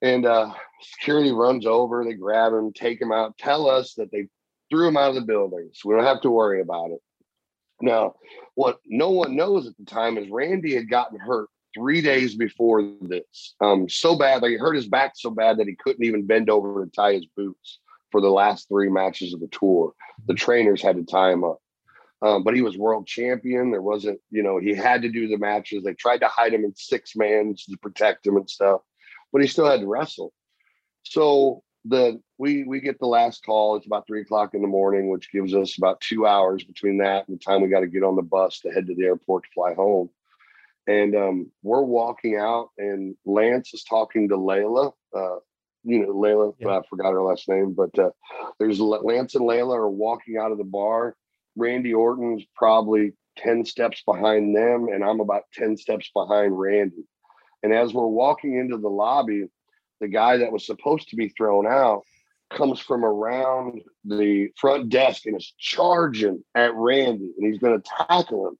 And 0.00 0.26
uh, 0.26 0.52
security 0.80 1.30
runs 1.30 1.66
over, 1.66 2.04
they 2.04 2.14
grab 2.14 2.52
him, 2.52 2.72
take 2.72 3.00
him 3.00 3.12
out, 3.12 3.38
tell 3.38 3.68
us 3.68 3.94
that 3.94 4.10
they 4.10 4.28
threw 4.70 4.88
him 4.88 4.96
out 4.96 5.10
of 5.10 5.14
the 5.14 5.20
building. 5.20 5.70
So 5.74 5.88
we 5.88 5.94
don't 5.94 6.04
have 6.04 6.22
to 6.22 6.30
worry 6.30 6.60
about 6.60 6.90
it. 6.90 7.00
Now, 7.80 8.14
what 8.54 8.78
no 8.86 9.10
one 9.10 9.36
knows 9.36 9.66
at 9.66 9.76
the 9.76 9.84
time 9.84 10.16
is 10.16 10.28
Randy 10.30 10.74
had 10.74 10.88
gotten 10.88 11.18
hurt 11.18 11.48
three 11.74 12.00
days 12.00 12.34
before 12.34 12.82
this. 13.00 13.54
Um, 13.60 13.88
so 13.88 14.16
bad, 14.16 14.42
like 14.42 14.50
he 14.50 14.56
hurt 14.56 14.76
his 14.76 14.88
back 14.88 15.12
so 15.14 15.30
bad 15.30 15.58
that 15.58 15.68
he 15.68 15.76
couldn't 15.76 16.04
even 16.04 16.26
bend 16.26 16.50
over 16.50 16.84
to 16.84 16.90
tie 16.90 17.14
his 17.14 17.26
boots 17.36 17.80
for 18.10 18.20
the 18.20 18.30
last 18.30 18.68
three 18.68 18.90
matches 18.90 19.32
of 19.34 19.40
the 19.40 19.48
tour. 19.48 19.92
The 20.26 20.34
trainers 20.34 20.82
had 20.82 20.96
to 20.96 21.04
tie 21.04 21.32
him 21.32 21.44
up. 21.44 21.58
Um, 22.20 22.44
but 22.44 22.54
he 22.54 22.62
was 22.62 22.78
world 22.78 23.06
champion. 23.06 23.72
There 23.72 23.82
wasn't, 23.82 24.20
you 24.30 24.44
know, 24.44 24.58
he 24.58 24.74
had 24.74 25.02
to 25.02 25.08
do 25.08 25.26
the 25.26 25.38
matches. 25.38 25.82
They 25.82 25.94
tried 25.94 26.18
to 26.18 26.28
hide 26.28 26.54
him 26.54 26.64
in 26.64 26.72
six 26.76 27.16
mans 27.16 27.64
to 27.64 27.76
protect 27.78 28.26
him 28.26 28.36
and 28.36 28.48
stuff, 28.48 28.82
but 29.32 29.42
he 29.42 29.48
still 29.48 29.68
had 29.68 29.80
to 29.80 29.88
wrestle. 29.88 30.32
So 31.02 31.64
the 31.84 32.20
we 32.38 32.62
we 32.62 32.80
get 32.80 33.00
the 33.00 33.06
last 33.06 33.44
call. 33.44 33.74
It's 33.74 33.86
about 33.86 34.06
three 34.06 34.20
o'clock 34.20 34.54
in 34.54 34.62
the 34.62 34.68
morning, 34.68 35.10
which 35.10 35.32
gives 35.32 35.52
us 35.52 35.76
about 35.76 36.00
two 36.00 36.26
hours 36.26 36.62
between 36.62 36.98
that 36.98 37.26
and 37.26 37.36
the 37.36 37.42
time 37.42 37.60
we 37.60 37.68
got 37.68 37.80
to 37.80 37.88
get 37.88 38.04
on 38.04 38.14
the 38.14 38.22
bus 38.22 38.60
to 38.60 38.70
head 38.70 38.86
to 38.86 38.94
the 38.94 39.04
airport 39.04 39.42
to 39.44 39.50
fly 39.52 39.74
home. 39.74 40.08
And 40.86 41.14
um, 41.14 41.50
we're 41.62 41.82
walking 41.82 42.36
out, 42.36 42.70
and 42.76 43.14
Lance 43.24 43.72
is 43.72 43.84
talking 43.84 44.28
to 44.28 44.36
Layla. 44.36 44.92
Uh, 45.14 45.36
you 45.84 46.00
know, 46.00 46.12
Layla. 46.12 46.54
Yeah. 46.58 46.78
I 46.78 46.80
forgot 46.88 47.12
her 47.12 47.22
last 47.22 47.48
name, 47.48 47.72
but 47.72 47.96
uh, 47.98 48.10
there's 48.58 48.80
Lance 48.80 49.34
and 49.34 49.44
Layla 49.44 49.76
are 49.76 49.90
walking 49.90 50.38
out 50.38 50.52
of 50.52 50.58
the 50.58 50.64
bar. 50.64 51.16
Randy 51.56 51.94
Orton's 51.94 52.44
probably 52.56 53.12
ten 53.36 53.64
steps 53.64 54.02
behind 54.04 54.56
them, 54.56 54.88
and 54.92 55.04
I'm 55.04 55.20
about 55.20 55.44
ten 55.52 55.76
steps 55.76 56.10
behind 56.14 56.58
Randy. 56.58 57.04
And 57.62 57.72
as 57.72 57.94
we're 57.94 58.06
walking 58.06 58.56
into 58.56 58.76
the 58.76 58.88
lobby, 58.88 59.46
the 60.00 60.08
guy 60.08 60.38
that 60.38 60.50
was 60.50 60.66
supposed 60.66 61.10
to 61.10 61.16
be 61.16 61.28
thrown 61.28 61.66
out 61.66 62.02
comes 62.50 62.80
from 62.80 63.04
around 63.04 63.80
the 64.04 64.48
front 64.56 64.88
desk 64.88 65.26
and 65.26 65.36
is 65.36 65.54
charging 65.58 66.44
at 66.54 66.74
Randy 66.74 67.32
and 67.38 67.50
he's 67.50 67.60
going 67.60 67.80
to 67.80 67.88
tackle 68.08 68.48
him. 68.48 68.58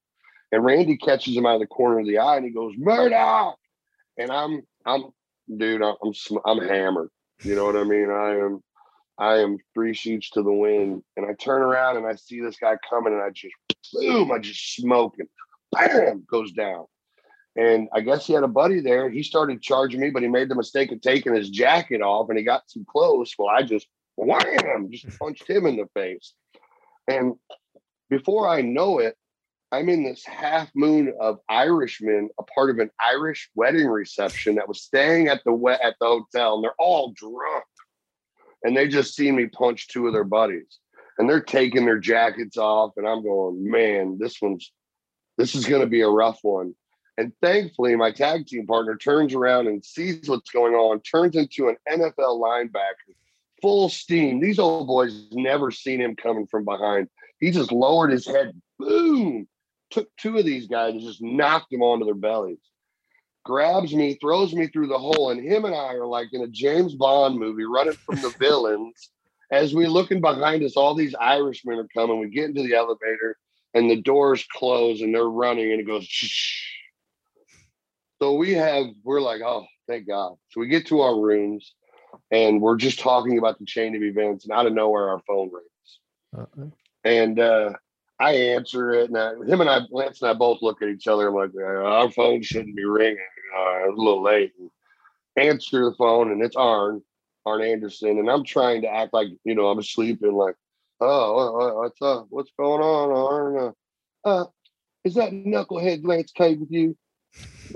And 0.53 0.65
Randy 0.65 0.99
catches 0.99 1.35
him 1.35 1.47
out 1.47 1.55
of 1.55 1.61
the 1.61 1.67
corner 1.67 1.99
of 1.99 2.07
the 2.07 2.19
eye 2.19 2.37
and 2.37 2.45
he 2.45 2.53
goes, 2.53 2.75
Murdoch. 2.77 3.57
And 4.19 4.31
I'm, 4.31 4.63
I'm, 4.85 5.07
dude, 5.57 5.83
I'm, 5.83 5.97
I'm 6.45 6.69
hammered. 6.69 7.09
You 7.43 7.57
know 7.57 7.65
what 7.65 7.77
I 7.77 7.85
mean? 7.85 8.11
I 8.11 8.37
am, 8.37 8.61
I 9.19 9.39
am 9.39 9.57
three 9.73 9.95
sheets 9.95 10.31
to 10.31 10.43
the 10.43 10.53
wind. 10.53 11.03
And 11.17 11.27
I 11.27 11.33
turn 11.33 11.63
around 11.63 11.97
and 11.97 12.07
I 12.07 12.17
see 12.17 12.41
this 12.41 12.57
guy 12.59 12.77
coming 12.89 13.15
and 13.15 13.23
I 13.23 13.31
just, 13.31 13.55
boom, 13.95 14.31
I 14.31 14.39
just 14.39 14.77
smoke 14.77 15.19
him. 15.19 15.29
Bam, 15.73 16.27
goes 16.31 16.53
down. 16.53 16.85
And 17.57 17.89
I 17.95 18.01
guess 18.01 18.27
he 18.27 18.35
had 18.35 18.45
a 18.45 18.49
buddy 18.49 18.81
there. 18.81 19.11
He 19.11 19.23
started 19.23 19.63
charging 19.63 20.01
me, 20.01 20.11
but 20.11 20.23
he 20.23 20.29
made 20.29 20.51
the 20.51 20.55
mistake 20.55 20.93
of 20.93 21.01
taking 21.01 21.35
his 21.35 21.49
jacket 21.51 22.03
off 22.03 22.29
and 22.29 22.39
he 22.39 22.45
got 22.45 22.69
too 22.69 22.85
close. 22.89 23.35
Well, 23.39 23.49
I 23.49 23.63
just 23.63 23.87
wham, 24.17 24.91
just 24.91 25.19
punched 25.19 25.49
him 25.49 25.67
in 25.67 25.77
the 25.77 25.87
face. 25.95 26.35
And 27.09 27.35
before 28.11 28.49
I 28.49 28.61
know 28.61 28.99
it, 28.99 29.17
I'm 29.73 29.89
in 29.89 30.05
this 30.05 30.23
half 30.27 30.71
moon 30.75 31.15
of 31.19 31.39
Irishmen, 31.49 32.29
a 32.39 32.43
part 32.43 32.69
of 32.69 32.79
an 32.79 32.91
Irish 33.01 33.49
wedding 33.55 33.87
reception 33.87 34.57
that 34.57 34.69
was 34.69 34.83
staying 34.83 35.29
at 35.29 35.43
the 35.45 35.79
at 35.83 35.95
the 35.99 36.07
hotel, 36.07 36.57
and 36.57 36.65
they're 36.65 36.75
all 36.79 37.15
drunk. 37.17 37.65
And 38.63 38.77
they 38.77 38.87
just 38.87 39.17
see 39.17 39.33
me 39.33 39.47
punch 39.47 39.89
two 39.89 40.07
of 40.07 40.13
their 40.13 40.25
buddies. 40.25 40.79
And 41.19 41.29
they're 41.29 41.41
taking 41.41 41.87
their 41.87 41.99
jackets 41.99 42.59
off, 42.59 42.93
and 42.97 43.09
I'm 43.09 43.23
going, 43.23 43.71
man, 43.71 44.19
this 44.21 44.43
one's 44.43 44.71
this 45.39 45.55
is 45.55 45.65
gonna 45.65 45.87
be 45.87 46.03
a 46.03 46.09
rough 46.09 46.41
one. 46.43 46.75
And 47.17 47.33
thankfully, 47.41 47.97
my 47.97 48.13
tag 48.13 48.47
team 48.47 48.67
partner 48.67 48.97
turns 48.97 49.35
around 49.35 49.69
and 49.69 49.83
sees 49.83 50.29
what's 50.29 50.51
going 50.51 50.75
on, 50.75 51.01
turns 51.01 51.35
into 51.35 51.69
an 51.69 51.77
NFL 51.89 52.43
linebacker, 52.43 53.15
full 53.63 53.89
steam. 53.89 54.39
These 54.39 54.59
old 54.59 54.87
boys 54.87 55.29
never 55.33 55.71
seen 55.71 56.01
him 56.01 56.15
coming 56.15 56.47
from 56.47 56.67
behind. 56.67 57.09
He 57.41 57.51
just 57.51 57.73
lowered 57.73 58.13
his 58.13 58.27
head, 58.27 58.53
boom, 58.79 59.47
took 59.93 60.09
two 60.17 60.39
of 60.39 60.45
these 60.45 60.67
guys 60.67 60.93
and 60.93 61.01
just 61.01 61.23
knocked 61.23 61.71
them 61.71 61.83
onto 61.83 62.05
their 62.05 62.15
bellies. 62.15 62.59
Grabs 63.45 63.95
me, 63.95 64.15
throws 64.21 64.55
me 64.55 64.69
through 64.69 64.87
the 64.87 64.99
hole, 64.99 65.31
and 65.31 65.41
him 65.41 65.65
and 65.65 65.75
I 65.75 65.95
are 65.95 66.07
like 66.07 66.29
in 66.33 66.43
a 66.43 66.49
James 66.49 66.95
Bond 66.95 67.39
movie 67.39 67.65
running 67.65 67.95
from 67.95 68.17
the 68.17 68.31
villains. 68.39 69.11
As 69.51 69.75
we 69.75 69.87
looking 69.87 70.21
behind 70.21 70.63
us, 70.63 70.77
all 70.77 70.95
these 70.95 71.15
Irishmen 71.15 71.79
are 71.79 71.89
coming. 71.95 72.21
We 72.21 72.31
get 72.31 72.47
into 72.47 72.63
the 72.63 72.75
elevator 72.75 73.37
and 73.75 73.91
the 73.91 74.01
doors 74.01 74.47
close 74.57 75.03
and 75.03 75.15
they're 75.15 75.25
running 75.25 75.73
and 75.73 75.81
it 75.81 75.87
goes 75.87 76.05
shh 76.05 76.73
so 78.23 78.35
we 78.35 78.53
have, 78.53 78.87
we're 79.03 79.21
like, 79.21 79.41
oh, 79.41 79.67
thank 79.89 80.07
God. 80.07 80.37
So 80.51 80.61
we 80.61 80.69
get 80.69 80.87
to 80.87 81.01
our 81.01 81.21
rooms 81.21 81.75
and 82.31 82.61
we're 82.61 82.77
just 82.77 83.01
talking 83.01 83.37
about 83.37 83.59
the 83.59 83.65
chain 83.65 83.97
of 83.97 84.03
events, 84.05 84.45
and 84.45 84.53
out 84.53 84.67
of 84.67 84.73
nowhere, 84.73 85.09
our 85.09 85.21
phone 85.27 85.51
rings. 85.53 85.99
Uh-huh. 86.39 86.67
And 87.03 87.41
uh, 87.41 87.73
I 88.23 88.35
answer 88.35 88.93
it, 88.93 89.11
and 89.11 89.19
I, 89.19 89.33
him 89.33 89.61
and 89.61 89.69
I, 89.69 89.81
Lance 89.91 90.23
and 90.23 90.31
I 90.31 90.35
both 90.35 90.63
look 90.63 90.81
at 90.81 90.89
each 90.89 91.09
other. 91.09 91.33
Like, 91.33 91.51
our 91.57 92.09
phone 92.13 92.41
shouldn't 92.41 92.77
be 92.77 92.85
ringing. 92.85 93.19
Uh, 93.53 93.89
it's 93.89 93.99
a 93.99 94.01
little 94.01 94.23
late. 94.23 94.53
And 94.61 94.71
answer 95.49 95.85
the 95.85 95.97
phone, 95.97 96.31
and 96.31 96.41
it's 96.41 96.55
Arn, 96.55 97.03
Arn 97.47 97.63
Anderson, 97.63 98.21
and 98.21 98.31
I'm 98.31 98.45
trying 98.45 98.83
to 98.83 98.89
act 98.89 99.13
like 99.13 99.29
you 99.45 99.57
know 99.57 99.67
I'm 99.67 99.81
asleep 99.81 100.21
and 100.23 100.37
like, 100.37 100.55
oh, 101.01 101.81
what's 101.81 102.01
up? 102.01 102.27
What's 102.31 102.53
going 102.57 102.81
on, 102.81 103.11
Arn? 103.11 103.75
Uh, 104.25 104.29
uh, 104.29 104.45
is 105.03 105.15
that 105.15 105.33
knucklehead 105.33 106.07
Lance 106.07 106.31
Cade 106.31 106.61
with 106.61 106.71
you? 106.71 106.97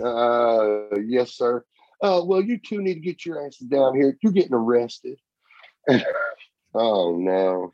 Uh, 0.01 0.97
yes, 1.07 1.33
sir. 1.33 1.65
Uh, 2.01 2.23
well, 2.25 2.41
you 2.41 2.59
two 2.59 2.81
need 2.81 2.95
to 2.95 3.01
get 3.01 3.27
your 3.27 3.45
asses 3.45 3.67
down 3.67 3.97
here. 3.97 4.17
You're 4.23 4.33
getting 4.33 4.55
arrested. 4.55 5.19
oh 6.75 7.17
no. 7.17 7.73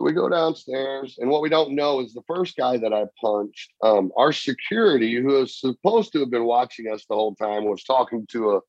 So 0.00 0.06
we 0.06 0.12
go 0.12 0.30
downstairs, 0.30 1.18
and 1.18 1.28
what 1.28 1.42
we 1.42 1.50
don't 1.50 1.74
know 1.74 2.00
is 2.00 2.14
the 2.14 2.22
first 2.26 2.56
guy 2.56 2.78
that 2.78 2.94
I 2.94 3.04
punched, 3.20 3.74
um, 3.82 4.10
our 4.16 4.32
security, 4.32 5.14
who 5.16 5.26
was 5.26 5.60
supposed 5.60 6.14
to 6.14 6.20
have 6.20 6.30
been 6.30 6.46
watching 6.46 6.90
us 6.90 7.04
the 7.04 7.14
whole 7.14 7.34
time, 7.34 7.66
was 7.66 7.84
talking 7.84 8.26
to 8.30 8.52
a, 8.52 8.60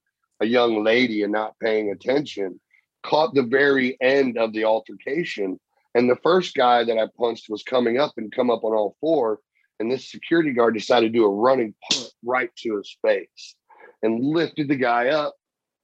a 0.41 0.46
young 0.46 0.84
lady 0.84 1.24
and 1.24 1.32
not 1.32 1.58
paying 1.62 1.89
attention. 1.89 2.60
caught 3.04 3.34
the 3.34 3.44
very 3.44 3.96
end 4.02 4.38
of 4.38 4.52
the 4.52 4.65
altercation. 4.65 5.58
And 5.96 6.10
the 6.10 6.20
first 6.22 6.54
guy 6.54 6.84
that 6.84 6.98
I 6.98 7.08
punched 7.17 7.46
was 7.48 7.63
coming 7.63 7.98
up 7.98 8.12
and 8.17 8.30
come 8.30 8.50
up 8.50 8.65
on 8.65 8.74
all 8.74 8.98
four. 9.00 9.39
And 9.80 9.89
this 9.89 10.12
security 10.12 10.52
guard 10.52 10.74
decided 10.74 11.13
to 11.13 11.17
do 11.17 11.24
a 11.24 11.34
running 11.34 11.74
punt 11.89 12.12
right 12.26 12.54
to 12.58 12.76
his 12.76 12.94
face 13.02 13.56
and 14.04 14.22
lifted 14.22 14.67
the 14.67 14.76
guy 14.76 15.08
up, 15.08 15.36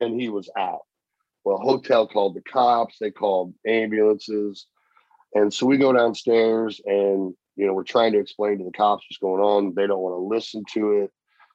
and 0.01 0.19
he 0.19 0.27
was 0.27 0.49
out. 0.57 0.81
Well, 1.45 1.57
hotel 1.57 2.05
called 2.05 2.35
the 2.35 2.41
cops, 2.41 2.97
they 2.99 3.11
called 3.11 3.53
ambulances. 3.65 4.67
And 5.33 5.53
so 5.53 5.65
we 5.65 5.77
go 5.77 5.93
downstairs 5.93 6.81
and 6.85 7.33
you 7.57 7.65
know, 7.65 7.73
we're 7.73 7.83
trying 7.83 8.13
to 8.13 8.19
explain 8.19 8.59
to 8.59 8.63
the 8.63 8.71
cops 8.71 9.03
what's 9.09 9.17
going 9.17 9.41
on. 9.41 9.73
They 9.75 9.87
don't 9.87 9.99
want 9.99 10.13
to 10.13 10.35
listen 10.35 10.63
to 10.75 10.91
it. 11.01 11.11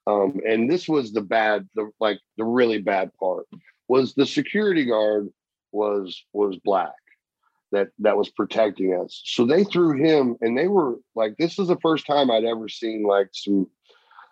Um, 0.07 0.41
and 0.47 0.69
this 0.69 0.89
was 0.89 1.13
the 1.13 1.21
bad, 1.21 1.69
the 1.77 1.91
like 2.01 2.19
the 2.37 2.45
really 2.45 2.79
bad 2.79 3.13
part 3.19 3.47
was 3.89 4.15
the 4.15 4.27
security 4.27 4.85
guard 4.85 5.29
was 5.71 6.25
was 6.33 6.57
black 6.65 6.93
that 7.71 7.89
that 8.01 8.17
was 8.17 8.29
protecting 8.31 8.95
us. 8.95 9.23
So 9.25 9.47
they 9.47 9.65
threw 9.65 9.97
him, 9.97 10.37
and 10.41 10.59
they 10.59 10.67
were 10.67 10.97
like, 11.15 11.37
this 11.37 11.59
is 11.59 11.69
the 11.69 11.79
first 11.81 12.05
time 12.07 12.31
I'd 12.31 12.45
ever 12.45 12.69
seen 12.69 13.05
like 13.05 13.29
some, 13.33 13.69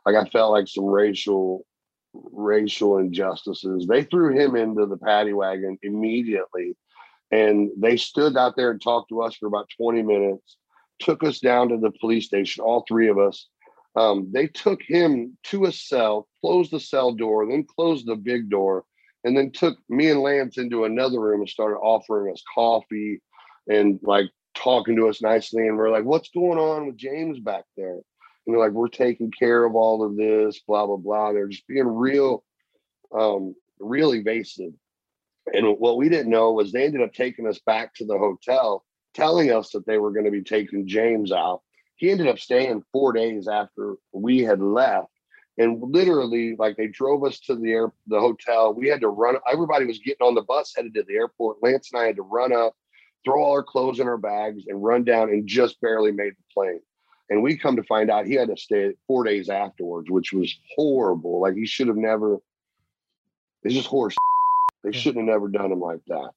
like 0.04 0.16
I 0.16 0.28
felt 0.28 0.52
like 0.52 0.66
some 0.66 0.84
racial 0.86 1.64
racial 2.12 2.98
injustices. 2.98 3.86
They 3.86 4.02
threw 4.02 4.36
him 4.36 4.56
into 4.56 4.86
the 4.86 4.96
paddy 4.96 5.32
wagon 5.32 5.78
immediately, 5.82 6.76
and 7.30 7.70
they 7.76 7.96
stood 7.96 8.36
out 8.36 8.56
there 8.56 8.70
and 8.70 8.82
talked 8.82 9.08
to 9.10 9.22
us 9.22 9.36
for 9.36 9.46
about 9.46 9.68
twenty 9.76 10.02
minutes. 10.02 10.56
Took 11.00 11.24
us 11.24 11.38
down 11.38 11.70
to 11.70 11.78
the 11.78 11.92
police 12.00 12.26
station, 12.26 12.62
all 12.62 12.84
three 12.86 13.08
of 13.08 13.18
us. 13.18 13.48
Um, 13.96 14.28
they 14.32 14.46
took 14.46 14.82
him 14.82 15.36
to 15.44 15.64
a 15.64 15.72
cell, 15.72 16.28
closed 16.40 16.70
the 16.70 16.78
cell 16.78 17.12
door, 17.12 17.46
then 17.46 17.64
closed 17.64 18.06
the 18.06 18.16
big 18.16 18.50
door, 18.50 18.84
and 19.24 19.36
then 19.36 19.50
took 19.50 19.78
me 19.88 20.10
and 20.10 20.20
Lance 20.20 20.58
into 20.58 20.84
another 20.84 21.20
room 21.20 21.40
and 21.40 21.48
started 21.48 21.78
offering 21.78 22.32
us 22.32 22.42
coffee 22.54 23.20
and 23.68 23.98
like 24.02 24.26
talking 24.54 24.96
to 24.96 25.08
us 25.08 25.22
nicely. 25.22 25.66
And 25.66 25.76
we're 25.76 25.90
like, 25.90 26.04
what's 26.04 26.28
going 26.30 26.58
on 26.58 26.86
with 26.86 26.96
James 26.96 27.40
back 27.40 27.64
there? 27.76 27.94
And 27.94 28.02
they're 28.46 28.58
like, 28.58 28.72
we're 28.72 28.88
taking 28.88 29.30
care 29.30 29.64
of 29.64 29.74
all 29.74 30.04
of 30.04 30.16
this, 30.16 30.60
blah, 30.66 30.86
blah, 30.86 30.96
blah. 30.96 31.32
They're 31.32 31.48
just 31.48 31.66
being 31.66 31.86
real, 31.86 32.44
um, 33.12 33.54
real 33.78 34.14
evasive. 34.14 34.72
And 35.52 35.78
what 35.78 35.96
we 35.96 36.08
didn't 36.08 36.30
know 36.30 36.52
was 36.52 36.72
they 36.72 36.84
ended 36.84 37.02
up 37.02 37.12
taking 37.12 37.46
us 37.46 37.58
back 37.58 37.94
to 37.94 38.04
the 38.04 38.18
hotel, 38.18 38.84
telling 39.14 39.50
us 39.50 39.70
that 39.70 39.86
they 39.86 39.98
were 39.98 40.12
going 40.12 40.26
to 40.26 40.30
be 40.30 40.42
taking 40.42 40.86
James 40.86 41.32
out. 41.32 41.62
He 41.96 42.10
ended 42.10 42.28
up 42.28 42.38
staying 42.38 42.84
four 42.92 43.12
days 43.12 43.48
after 43.48 43.96
we 44.12 44.40
had 44.40 44.60
left. 44.60 45.08
And 45.58 45.82
literally 45.82 46.56
like 46.58 46.76
they 46.76 46.86
drove 46.86 47.24
us 47.24 47.40
to 47.40 47.54
the 47.54 47.70
air 47.70 47.92
the 48.06 48.20
hotel. 48.20 48.72
We 48.72 48.88
had 48.88 49.02
to 49.02 49.08
run 49.08 49.36
everybody 49.50 49.84
was 49.84 49.98
getting 49.98 50.26
on 50.26 50.34
the 50.34 50.42
bus 50.42 50.72
headed 50.74 50.94
to 50.94 51.02
the 51.02 51.14
airport. 51.14 51.62
Lance 51.62 51.90
and 51.92 52.00
i 52.00 52.06
had 52.06 52.16
to 52.16 52.22
run 52.22 52.52
up 52.52 52.74
throw 53.24 53.42
all 53.42 53.52
our 53.52 53.62
clothes 53.62 54.00
in 54.00 54.08
our 54.08 54.16
bags 54.16 54.64
and 54.66 54.82
run 54.82 55.04
down 55.04 55.28
and 55.28 55.46
just 55.46 55.78
barely 55.82 56.12
made 56.12 56.32
the 56.32 56.54
plane. 56.54 56.80
And 57.28 57.42
we 57.42 57.58
come 57.58 57.76
to 57.76 57.82
find 57.82 58.10
out 58.10 58.24
he 58.24 58.32
had 58.34 58.48
to 58.48 58.56
stay 58.56 58.94
four 59.06 59.24
days 59.24 59.50
afterwards 59.50 60.10
which 60.10 60.32
was 60.32 60.56
horrible. 60.74 61.42
Like 61.42 61.54
he 61.54 61.66
should 61.66 61.88
have 61.88 61.96
never 61.96 62.38
it's 63.62 63.74
just 63.74 63.88
horse 63.88 64.16
they 64.84 64.92
shouldn't 64.92 65.28
have 65.28 65.34
never 65.34 65.48
done 65.48 65.72
him 65.72 65.80
like 65.80 66.00
that 66.06 66.30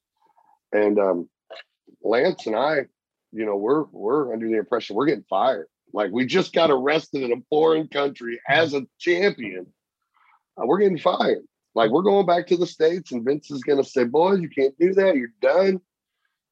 and 0.71 0.99
um 0.99 1.29
lance 2.03 2.45
and 2.47 2.55
i 2.55 2.77
you 3.31 3.45
know 3.45 3.55
we're 3.55 3.83
we're 3.91 4.33
under 4.33 4.47
the 4.47 4.57
impression 4.57 4.95
we're 4.95 5.05
getting 5.05 5.25
fired 5.29 5.67
like 5.93 6.11
we 6.11 6.25
just 6.25 6.53
got 6.53 6.71
arrested 6.71 7.23
in 7.23 7.31
a 7.31 7.41
foreign 7.49 7.87
country 7.87 8.41
as 8.49 8.73
a 8.73 8.85
champion. 8.99 9.67
Uh, 10.57 10.65
we're 10.65 10.79
getting 10.79 10.97
fired. 10.97 11.43
Like 11.75 11.91
we're 11.91 12.01
going 12.01 12.25
back 12.25 12.47
to 12.47 12.57
the 12.57 12.67
states, 12.67 13.11
and 13.11 13.23
Vince 13.23 13.51
is 13.51 13.63
going 13.63 13.81
to 13.81 13.89
say, 13.89 14.03
"Boys, 14.03 14.41
you 14.41 14.49
can't 14.49 14.77
do 14.79 14.93
that. 14.95 15.15
You're 15.15 15.33
done." 15.41 15.79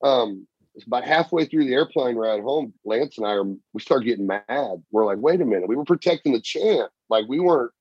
Um, 0.03 0.47
it's 0.73 0.85
about 0.85 1.03
halfway 1.03 1.45
through 1.45 1.65
the 1.65 1.73
airplane 1.73 2.15
ride 2.15 2.41
home. 2.41 2.73
Lance 2.85 3.17
and 3.17 3.27
I 3.27 3.31
are 3.31 3.43
we 3.43 3.81
start 3.81 4.05
getting 4.05 4.27
mad. 4.27 4.83
We're 4.91 5.05
like, 5.05 5.19
"Wait 5.19 5.41
a 5.41 5.45
minute, 5.45 5.67
we 5.67 5.75
were 5.75 5.85
protecting 5.85 6.33
the 6.33 6.41
champ. 6.41 6.91
Like 7.09 7.25
we 7.27 7.39
weren't 7.39 7.71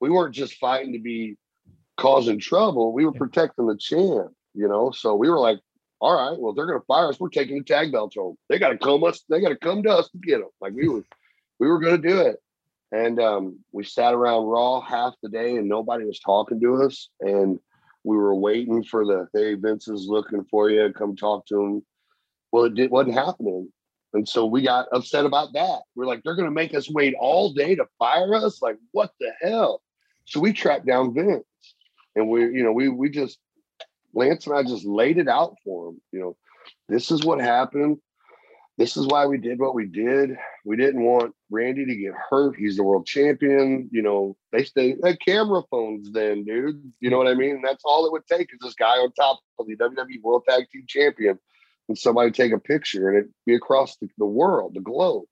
we 0.00 0.10
weren't 0.10 0.34
just 0.34 0.54
fighting 0.54 0.92
to 0.92 0.98
be 0.98 1.36
causing 1.96 2.38
trouble. 2.38 2.92
We 2.92 3.04
were 3.04 3.12
protecting 3.12 3.66
the 3.66 3.76
champ." 3.76 4.32
You 4.54 4.68
know, 4.68 4.90
so 4.90 5.14
we 5.14 5.28
were 5.28 5.38
like, 5.38 5.60
all 6.00 6.14
right, 6.14 6.38
well, 6.38 6.52
they're 6.52 6.66
going 6.66 6.78
to 6.78 6.86
fire 6.86 7.08
us. 7.08 7.18
We're 7.18 7.28
taking 7.28 7.58
the 7.58 7.64
tag 7.64 7.92
belts 7.92 8.16
home. 8.16 8.36
They 8.48 8.58
got 8.58 8.68
to 8.68 8.78
come 8.78 9.02
us. 9.04 9.22
They 9.28 9.40
got 9.40 9.48
to 9.48 9.56
come 9.56 9.82
to 9.84 9.90
us 9.90 10.08
to 10.10 10.18
get 10.18 10.38
them. 10.38 10.50
Like 10.60 10.74
we 10.74 10.88
were, 10.88 11.04
we 11.58 11.68
were 11.68 11.78
going 11.78 12.00
to 12.00 12.08
do 12.08 12.20
it. 12.20 12.36
And 12.92 13.20
um, 13.20 13.58
we 13.72 13.84
sat 13.84 14.14
around 14.14 14.46
Raw 14.46 14.80
half 14.80 15.14
the 15.22 15.28
day, 15.28 15.56
and 15.56 15.68
nobody 15.68 16.04
was 16.04 16.20
talking 16.20 16.60
to 16.60 16.82
us. 16.82 17.08
And 17.20 17.58
we 18.04 18.16
were 18.16 18.34
waiting 18.34 18.84
for 18.84 19.04
the 19.04 19.26
hey, 19.34 19.54
Vince 19.54 19.88
is 19.88 20.06
looking 20.06 20.44
for 20.44 20.70
you. 20.70 20.92
Come 20.92 21.16
talk 21.16 21.46
to 21.46 21.60
him. 21.60 21.86
Well, 22.52 22.64
it 22.64 22.74
did, 22.74 22.90
wasn't 22.90 23.14
happening. 23.14 23.70
And 24.12 24.28
so 24.28 24.46
we 24.46 24.62
got 24.62 24.86
upset 24.92 25.26
about 25.26 25.52
that. 25.54 25.80
We're 25.94 26.06
like, 26.06 26.22
they're 26.22 26.36
going 26.36 26.48
to 26.48 26.54
make 26.54 26.74
us 26.74 26.88
wait 26.88 27.14
all 27.18 27.52
day 27.52 27.74
to 27.74 27.86
fire 27.98 28.34
us. 28.34 28.62
Like, 28.62 28.76
what 28.92 29.10
the 29.18 29.32
hell? 29.42 29.82
So 30.24 30.40
we 30.40 30.52
tracked 30.52 30.86
down 30.86 31.12
Vince, 31.12 31.44
and 32.16 32.28
we, 32.28 32.40
you 32.42 32.64
know, 32.64 32.72
we 32.72 32.88
we 32.88 33.10
just 33.10 33.38
Lance 34.14 34.46
and 34.46 34.56
I 34.56 34.62
just 34.62 34.84
laid 34.84 35.18
it 35.18 35.28
out 35.28 35.54
for 35.64 35.90
him. 35.90 36.00
You 36.10 36.20
know, 36.20 36.36
this 36.88 37.10
is 37.10 37.22
what 37.22 37.40
happened. 37.40 37.98
This 38.78 38.96
is 38.96 39.06
why 39.06 39.24
we 39.24 39.38
did 39.38 39.58
what 39.58 39.74
we 39.74 39.86
did. 39.86 40.36
We 40.64 40.76
didn't 40.76 41.02
want 41.02 41.34
Randy 41.50 41.86
to 41.86 41.96
get 41.96 42.12
hurt. 42.28 42.56
He's 42.56 42.76
the 42.76 42.82
world 42.82 43.06
champion. 43.06 43.88
You 43.90 44.02
know, 44.02 44.36
they 44.52 44.64
stay 44.64 44.96
had 45.02 45.18
camera 45.20 45.62
phones 45.70 46.12
then, 46.12 46.44
dude. 46.44 46.82
You 47.00 47.08
know 47.08 47.16
what 47.16 47.28
I 47.28 47.34
mean? 47.34 47.62
That's 47.62 47.82
all 47.84 48.04
it 48.04 48.12
would 48.12 48.26
take 48.26 48.52
is 48.52 48.58
this 48.60 48.74
guy 48.74 48.98
on 48.98 49.12
top 49.12 49.40
of 49.58 49.66
the 49.66 49.76
WWE 49.76 50.22
World 50.22 50.44
Tag 50.46 50.64
Team 50.70 50.84
Champion 50.86 51.38
and 51.88 51.96
somebody 51.96 52.30
take 52.30 52.52
a 52.52 52.58
picture 52.58 53.08
and 53.08 53.18
it 53.18 53.30
be 53.46 53.54
across 53.54 53.96
the, 53.96 54.08
the 54.18 54.26
world, 54.26 54.74
the 54.74 54.80
globe. 54.80 55.24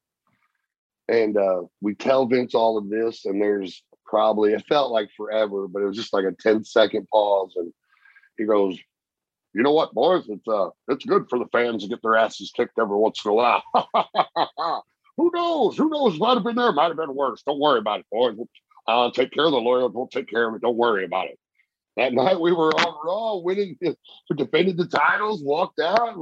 And 1.09 1.37
uh, 1.37 1.63
we 1.83 1.95
tell 1.95 2.27
Vince 2.27 2.55
all 2.55 2.79
of 2.79 2.89
this, 2.89 3.27
and 3.27 3.43
there's 3.43 3.83
probably 4.15 4.53
it 4.53 4.65
felt 4.69 4.93
like 4.93 5.11
forever, 5.17 5.67
but 5.67 5.83
it 5.83 5.87
was 5.87 5.97
just 5.97 6.13
like 6.13 6.25
a 6.25 6.31
10 6.31 6.63
second 6.65 7.09
pause 7.09 7.53
and 7.57 7.73
he 8.39 8.45
goes, 8.45 8.79
you 9.53 9.61
know 9.61 9.73
what, 9.73 9.93
boys? 9.93 10.25
It's 10.29 10.47
uh, 10.47 10.69
it's 10.87 11.05
good 11.05 11.27
for 11.29 11.37
the 11.37 11.49
fans 11.51 11.83
to 11.83 11.89
get 11.89 12.01
their 12.01 12.15
asses 12.15 12.53
kicked 12.55 12.79
every 12.79 12.97
once 12.97 13.25
in 13.25 13.33
a 13.33 13.35
while. 13.35 13.63
Who 15.17 15.33
knows? 15.35 15.77
Who 15.77 15.89
knows? 15.89 16.17
Might 16.17 16.35
have 16.35 16.45
been 16.45 16.55
there. 16.55 16.71
Might 16.71 16.89
have 16.89 16.97
been 16.97 17.15
worse. 17.15 17.43
Don't 17.43 17.59
worry 17.59 17.81
about 17.81 18.01
it, 18.01 18.07
boys. 18.13 18.37
I'll 18.87 19.11
take 19.11 19.33
care 19.33 19.47
of 19.47 19.51
the 19.51 19.59
lawyers. 19.59 19.91
We'll 19.93 20.07
take 20.07 20.29
care 20.29 20.49
of 20.49 20.55
it. 20.55 20.63
Don't 20.63 20.77
worry 20.77 21.05
about 21.05 21.27
it. 21.27 21.39
That 21.97 22.13
night 22.13 22.41
we 22.41 22.53
were 22.53 22.71
on 22.71 22.97
Raw, 23.05 23.37
winning, 23.39 23.77
defended 24.37 24.77
the 24.77 24.87
titles, 24.87 25.43
walked 25.43 25.81
out. 25.81 26.17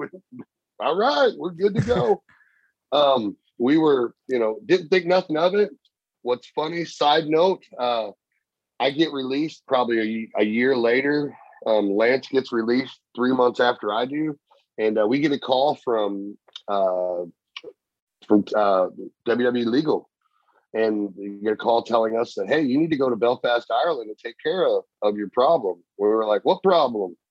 All 0.81 0.97
right, 0.97 1.33
we're 1.37 1.51
good 1.51 1.75
to 1.75 1.83
go. 1.83 2.23
um, 2.93 3.37
we 3.59 3.77
were, 3.77 4.15
you 4.29 4.39
know, 4.39 4.61
didn't 4.65 4.89
think 4.89 5.05
nothing 5.05 5.37
of 5.37 5.55
it. 5.55 5.71
What's 6.23 6.49
funny? 6.49 6.85
Side 6.85 7.27
note: 7.27 7.63
uh, 7.79 8.11
I 8.81 8.91
get 8.91 9.13
released 9.13 9.63
probably 9.67 10.31
a, 10.37 10.41
a 10.43 10.45
year 10.45 10.77
later 10.77 11.37
um, 11.67 11.95
Lance 11.95 12.29
gets 12.29 12.53
released 12.53 13.01
three 13.15 13.33
months 13.33 13.61
after 13.61 13.93
I 13.93 14.07
do, 14.07 14.39
and 14.79 14.99
uh, 14.99 15.07
we 15.07 15.21
get 15.21 15.33
a 15.33 15.39
call 15.39 15.77
from 15.77 16.37
uh, 16.69 17.25
from 18.27 18.45
uh, 18.57 18.89
WWE 19.29 19.67
Legal, 19.67 20.09
and 20.75 21.13
you 21.17 21.41
get 21.43 21.53
a 21.53 21.57
call 21.57 21.83
telling 21.83 22.17
us 22.17 22.35
that 22.35 22.49
hey, 22.49 22.63
you 22.63 22.79
need 22.79 22.91
to 22.91 22.97
go 22.97 23.11
to 23.11 23.17
Belfast, 23.17 23.71
Ireland, 23.71 24.09
and 24.09 24.19
take 24.19 24.37
care 24.43 24.67
of, 24.67 24.85
of 25.03 25.17
your 25.17 25.29
problem. 25.31 25.83
We 25.99 26.09
were 26.09 26.27
like, 26.27 26.45
what 26.45 26.63
problem? 26.63 27.17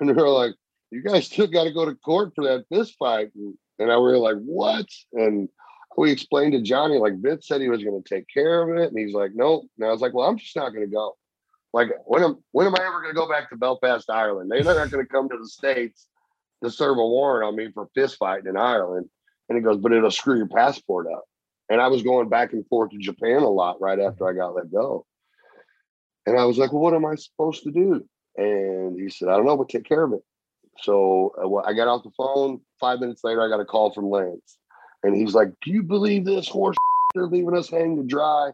And 0.00 0.08
they 0.08 0.12
were 0.12 0.28
like, 0.28 0.54
you 0.90 1.04
guys 1.04 1.26
still 1.26 1.46
got 1.46 1.64
to 1.64 1.72
go 1.72 1.84
to 1.84 1.94
court 1.94 2.32
for 2.34 2.42
that 2.42 2.64
fist 2.68 2.96
fight, 2.98 3.30
and, 3.36 3.54
and 3.78 3.92
I 3.92 3.96
were 3.96 4.18
like, 4.18 4.38
what? 4.38 4.86
And 5.12 5.48
we 5.96 6.10
explained 6.10 6.52
to 6.52 6.62
Johnny 6.62 6.98
like 6.98 7.20
Vince 7.20 7.46
said 7.46 7.60
he 7.60 7.68
was 7.68 7.82
going 7.84 8.02
to 8.02 8.08
take 8.08 8.26
care 8.32 8.62
of 8.62 8.76
it, 8.76 8.90
and 8.90 8.98
he's 8.98 9.14
like, 9.14 9.32
nope. 9.34 9.64
And 9.78 9.86
I 9.86 9.92
was 9.92 10.00
like, 10.00 10.14
well, 10.14 10.28
I'm 10.28 10.38
just 10.38 10.56
not 10.56 10.70
going 10.70 10.84
to 10.84 10.92
go. 10.92 11.16
Like, 11.72 11.90
when 12.06 12.22
am 12.22 12.38
when 12.52 12.66
am 12.66 12.74
I 12.74 12.84
ever 12.86 13.00
going 13.02 13.14
to 13.14 13.20
go 13.20 13.28
back 13.28 13.50
to 13.50 13.56
Belfast, 13.56 14.08
Ireland? 14.08 14.50
They're 14.50 14.62
not 14.62 14.90
going 14.90 15.04
to 15.04 15.10
come 15.10 15.28
to 15.28 15.36
the 15.36 15.48
states 15.48 16.06
to 16.62 16.70
serve 16.70 16.98
a 16.98 17.06
warrant 17.06 17.48
on 17.48 17.56
me 17.56 17.70
for 17.72 17.88
fist 17.94 18.16
fighting 18.18 18.48
in 18.48 18.56
Ireland. 18.56 19.08
And 19.48 19.58
he 19.58 19.62
goes, 19.62 19.76
but 19.76 19.92
it'll 19.92 20.10
screw 20.10 20.36
your 20.36 20.48
passport 20.48 21.06
up. 21.12 21.24
And 21.68 21.80
I 21.80 21.88
was 21.88 22.02
going 22.02 22.28
back 22.28 22.52
and 22.52 22.66
forth 22.68 22.90
to 22.90 22.98
Japan 22.98 23.42
a 23.42 23.48
lot 23.48 23.80
right 23.80 23.98
after 23.98 24.28
I 24.28 24.32
got 24.32 24.54
let 24.54 24.72
go. 24.72 25.06
And 26.26 26.38
I 26.38 26.44
was 26.44 26.58
like, 26.58 26.72
well, 26.72 26.82
what 26.82 26.94
am 26.94 27.04
I 27.04 27.16
supposed 27.16 27.64
to 27.64 27.70
do? 27.70 28.06
And 28.36 28.98
he 28.98 29.10
said, 29.10 29.28
I 29.28 29.36
don't 29.36 29.46
know, 29.46 29.56
but 29.56 29.68
take 29.68 29.84
care 29.84 30.04
of 30.04 30.12
it. 30.12 30.22
So 30.82 31.34
uh, 31.38 31.68
I 31.68 31.74
got 31.74 31.88
off 31.88 32.02
the 32.02 32.10
phone. 32.16 32.60
Five 32.80 33.00
minutes 33.00 33.22
later, 33.24 33.42
I 33.42 33.48
got 33.48 33.60
a 33.60 33.64
call 33.64 33.92
from 33.92 34.10
Lance. 34.10 34.58
And 35.04 35.14
he's 35.14 35.34
like, 35.34 35.48
Do 35.62 35.70
you 35.70 35.82
believe 35.82 36.24
this 36.24 36.48
horse? 36.48 36.76
They're 37.14 37.26
leaving 37.26 37.56
us 37.56 37.70
hanging 37.70 37.98
to 37.98 38.02
dry. 38.02 38.50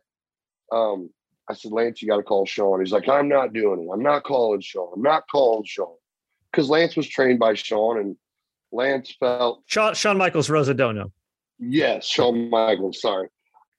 Um, 0.71 1.11
I 1.49 1.55
said, 1.55 1.73
Lance, 1.73 2.03
you 2.03 2.09
got 2.09 2.19
to 2.19 2.23
call 2.23 2.45
Shawn. 2.45 2.81
He's 2.81 2.93
like, 2.93 3.09
I'm 3.09 3.29
not 3.29 3.53
doing 3.53 3.83
it. 3.83 3.89
I'm 3.93 4.03
not 4.03 4.25
calling 4.25 4.61
Shawn. 4.61 4.93
I'm 4.95 5.03
not 5.03 5.25
calling 5.31 5.65
Shawn. 5.65 5.95
Because 6.51 6.69
Lance 6.69 6.97
was 6.97 7.09
trained 7.09 7.39
by 7.39 7.55
Shawn 7.55 7.99
and 7.99 8.17
Lance 8.73 9.15
felt. 9.19 9.63
Sean, 9.67 9.95
Shawn 9.95 10.19
Michaels 10.19 10.49
Rosadono. 10.49 11.11
Yes, 11.59 12.07
Shawn 12.07 12.51
Michaels. 12.51 13.01
Sorry. 13.01 13.29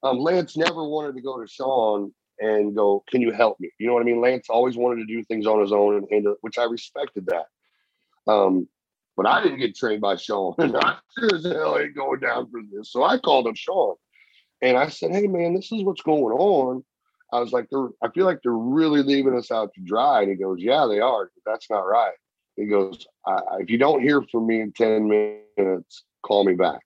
Um, 0.02 0.18
Lance 0.18 0.56
never 0.56 0.84
wanted 0.84 1.14
to 1.14 1.22
go 1.22 1.40
to 1.40 1.46
Shawn 1.46 2.12
and 2.40 2.74
go, 2.74 3.04
Can 3.10 3.20
you 3.20 3.30
help 3.30 3.60
me? 3.60 3.70
You 3.78 3.86
know 3.86 3.94
what 3.94 4.02
I 4.02 4.04
mean? 4.04 4.20
Lance 4.20 4.48
always 4.50 4.76
wanted 4.76 5.06
to 5.06 5.06
do 5.06 5.22
things 5.24 5.46
on 5.46 5.60
his 5.60 5.72
own, 5.72 5.96
and, 5.96 6.06
and 6.10 6.36
which 6.40 6.58
I 6.58 6.64
respected 6.64 7.26
that. 7.26 7.46
Um, 8.30 8.68
but 9.16 9.26
I 9.26 9.42
didn't 9.42 9.58
get 9.58 9.76
trained 9.76 10.00
by 10.00 10.16
Shawn, 10.16 10.54
and 10.58 10.76
I 10.76 10.96
sure 11.18 11.34
as 11.34 11.44
hell 11.44 11.78
ain't 11.78 11.94
going 11.94 12.20
down 12.20 12.50
for 12.50 12.60
this. 12.70 12.92
So 12.92 13.02
I 13.02 13.18
called 13.18 13.46
up 13.46 13.56
Shawn, 13.56 13.96
and 14.60 14.76
I 14.76 14.88
said, 14.88 15.12
"Hey, 15.12 15.26
man, 15.26 15.54
this 15.54 15.70
is 15.72 15.82
what's 15.82 16.02
going 16.02 16.36
on." 16.36 16.84
I 17.32 17.40
was 17.40 17.52
like, 17.52 17.68
"They're, 17.70 17.88
I 18.02 18.08
feel 18.10 18.26
like 18.26 18.40
they're 18.42 18.52
really 18.52 19.02
leaving 19.02 19.36
us 19.36 19.50
out 19.50 19.72
to 19.74 19.80
dry." 19.80 20.22
And 20.22 20.30
he 20.30 20.36
goes, 20.36 20.58
"Yeah, 20.60 20.86
they 20.86 21.00
are. 21.00 21.30
That's 21.46 21.68
not 21.70 21.80
right." 21.80 22.14
He 22.56 22.66
goes, 22.66 23.06
"If 23.58 23.70
you 23.70 23.78
don't 23.78 24.02
hear 24.02 24.22
from 24.30 24.46
me 24.46 24.60
in 24.60 24.72
ten 24.72 25.08
minutes, 25.56 26.04
call 26.22 26.44
me 26.44 26.54
back, 26.54 26.80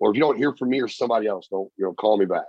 or 0.00 0.10
if 0.10 0.16
you 0.16 0.20
don't 0.20 0.36
hear 0.36 0.54
from 0.54 0.70
me 0.70 0.80
or 0.80 0.88
somebody 0.88 1.26
else, 1.26 1.48
don't 1.48 1.70
you 1.76 1.84
know, 1.84 1.94
call 1.94 2.18
me 2.18 2.26
back." 2.26 2.46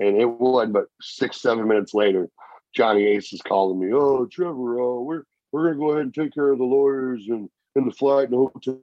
And 0.00 0.20
it 0.20 0.26
wasn't 0.26 0.72
but 0.72 0.86
six, 1.00 1.40
seven 1.40 1.68
minutes 1.68 1.94
later, 1.94 2.28
Johnny 2.74 3.04
Ace 3.04 3.32
is 3.32 3.40
calling 3.42 3.78
me. 3.78 3.92
Oh, 3.92 4.26
Trevor, 4.26 4.80
oh, 4.80 5.02
we're 5.02 5.22
we're 5.52 5.68
gonna 5.68 5.78
go 5.78 5.90
ahead 5.90 6.02
and 6.02 6.14
take 6.14 6.34
care 6.34 6.50
of 6.50 6.58
the 6.58 6.64
lawyers 6.64 7.26
and 7.28 7.48
and 7.74 7.90
the 7.90 7.94
flight 7.94 8.30
and 8.30 8.32
the 8.32 8.80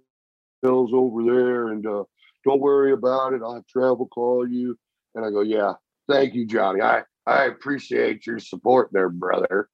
hotels 0.63 0.91
over 0.93 1.23
there, 1.23 1.67
and 1.69 1.86
uh, 1.86 2.04
don't 2.45 2.62
worry 2.62 2.91
about 2.91 3.34
it. 3.34 3.41
I'll 3.43 3.56
have 3.56 3.67
travel 3.67 4.08
call 4.08 4.47
you. 4.47 4.77
And 5.15 5.25
I 5.25 5.30
go, 5.30 5.41
yeah, 5.41 5.73
thank 6.10 6.34
you, 6.34 6.45
Johnny. 6.45 6.82
I 6.82 7.04
I 7.25 7.45
appreciate 7.45 8.25
your 8.25 8.39
support 8.39 8.89
there, 8.91 9.10
brother. 9.10 9.69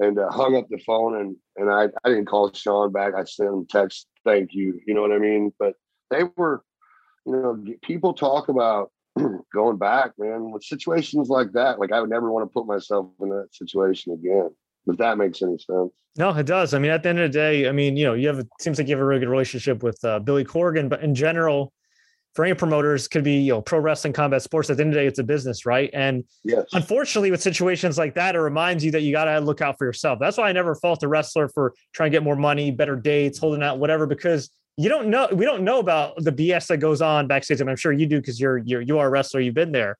And 0.00 0.18
uh, 0.18 0.30
hung 0.30 0.56
up 0.56 0.66
the 0.68 0.78
phone, 0.78 1.20
and 1.20 1.36
and 1.56 1.70
I 1.70 1.88
I 2.04 2.08
didn't 2.08 2.26
call 2.26 2.52
Shawn 2.52 2.92
back. 2.92 3.14
I 3.14 3.24
sent 3.24 3.50
him 3.50 3.66
text, 3.68 4.06
thank 4.24 4.50
you. 4.52 4.80
You 4.86 4.94
know 4.94 5.02
what 5.02 5.12
I 5.12 5.18
mean? 5.18 5.52
But 5.58 5.74
they 6.10 6.24
were, 6.36 6.64
you 7.26 7.32
know, 7.32 7.64
people 7.82 8.12
talk 8.12 8.48
about 8.48 8.90
going 9.54 9.78
back, 9.78 10.12
man, 10.18 10.50
with 10.50 10.64
situations 10.64 11.28
like 11.28 11.52
that, 11.52 11.78
like 11.78 11.92
I 11.92 12.00
would 12.00 12.10
never 12.10 12.30
want 12.32 12.48
to 12.48 12.52
put 12.52 12.66
myself 12.66 13.06
in 13.20 13.28
that 13.30 13.48
situation 13.52 14.12
again. 14.12 14.50
If 14.86 14.96
that 14.98 15.18
makes 15.18 15.42
any 15.42 15.58
sense. 15.58 15.92
No, 16.16 16.30
it 16.30 16.46
does. 16.46 16.74
I 16.74 16.78
mean, 16.78 16.92
at 16.92 17.02
the 17.02 17.08
end 17.08 17.18
of 17.18 17.32
the 17.32 17.36
day, 17.36 17.68
I 17.68 17.72
mean, 17.72 17.96
you 17.96 18.04
know, 18.04 18.14
you 18.14 18.28
have 18.28 18.38
it 18.38 18.48
seems 18.60 18.78
like 18.78 18.86
you 18.86 18.94
have 18.94 19.02
a 19.02 19.04
really 19.04 19.20
good 19.20 19.28
relationship 19.28 19.82
with 19.82 20.02
uh, 20.04 20.20
Billy 20.20 20.44
Corgan, 20.44 20.88
but 20.88 21.02
in 21.02 21.14
general, 21.14 21.72
for 22.34 22.44
any 22.44 22.54
promoters, 22.54 23.08
could 23.08 23.24
be 23.24 23.38
you 23.38 23.52
know 23.52 23.62
pro 23.62 23.78
wrestling, 23.78 24.12
combat 24.12 24.42
sports. 24.42 24.70
At 24.70 24.76
the 24.76 24.82
end 24.82 24.92
of 24.92 24.94
the 24.94 25.00
day, 25.00 25.06
it's 25.06 25.18
a 25.18 25.24
business, 25.24 25.66
right? 25.66 25.90
And 25.92 26.24
yes. 26.44 26.66
unfortunately, 26.72 27.30
with 27.30 27.42
situations 27.42 27.98
like 27.98 28.14
that, 28.14 28.36
it 28.36 28.40
reminds 28.40 28.84
you 28.84 28.90
that 28.92 29.02
you 29.02 29.12
got 29.12 29.24
to 29.24 29.40
look 29.40 29.60
out 29.60 29.76
for 29.78 29.86
yourself. 29.86 30.18
That's 30.20 30.36
why 30.36 30.48
I 30.48 30.52
never 30.52 30.74
fault 30.76 31.02
a 31.02 31.08
wrestler 31.08 31.48
for 31.48 31.74
trying 31.92 32.10
to 32.10 32.16
get 32.16 32.22
more 32.22 32.36
money, 32.36 32.70
better 32.70 32.96
dates, 32.96 33.38
holding 33.38 33.62
out, 33.62 33.78
whatever, 33.78 34.06
because 34.06 34.50
you 34.76 34.88
don't 34.88 35.08
know 35.08 35.28
we 35.32 35.44
don't 35.44 35.62
know 35.62 35.78
about 35.78 36.16
the 36.22 36.32
BS 36.32 36.68
that 36.68 36.78
goes 36.78 37.00
on 37.02 37.26
backstage. 37.26 37.60
I 37.60 37.64
mean, 37.64 37.70
I'm 37.70 37.76
sure 37.76 37.92
you 37.92 38.06
do 38.06 38.20
because 38.20 38.40
you're 38.40 38.58
you're 38.58 38.80
you 38.80 38.98
are 38.98 39.06
a 39.06 39.10
wrestler, 39.10 39.40
you've 39.40 39.54
been 39.54 39.72
there. 39.72 39.98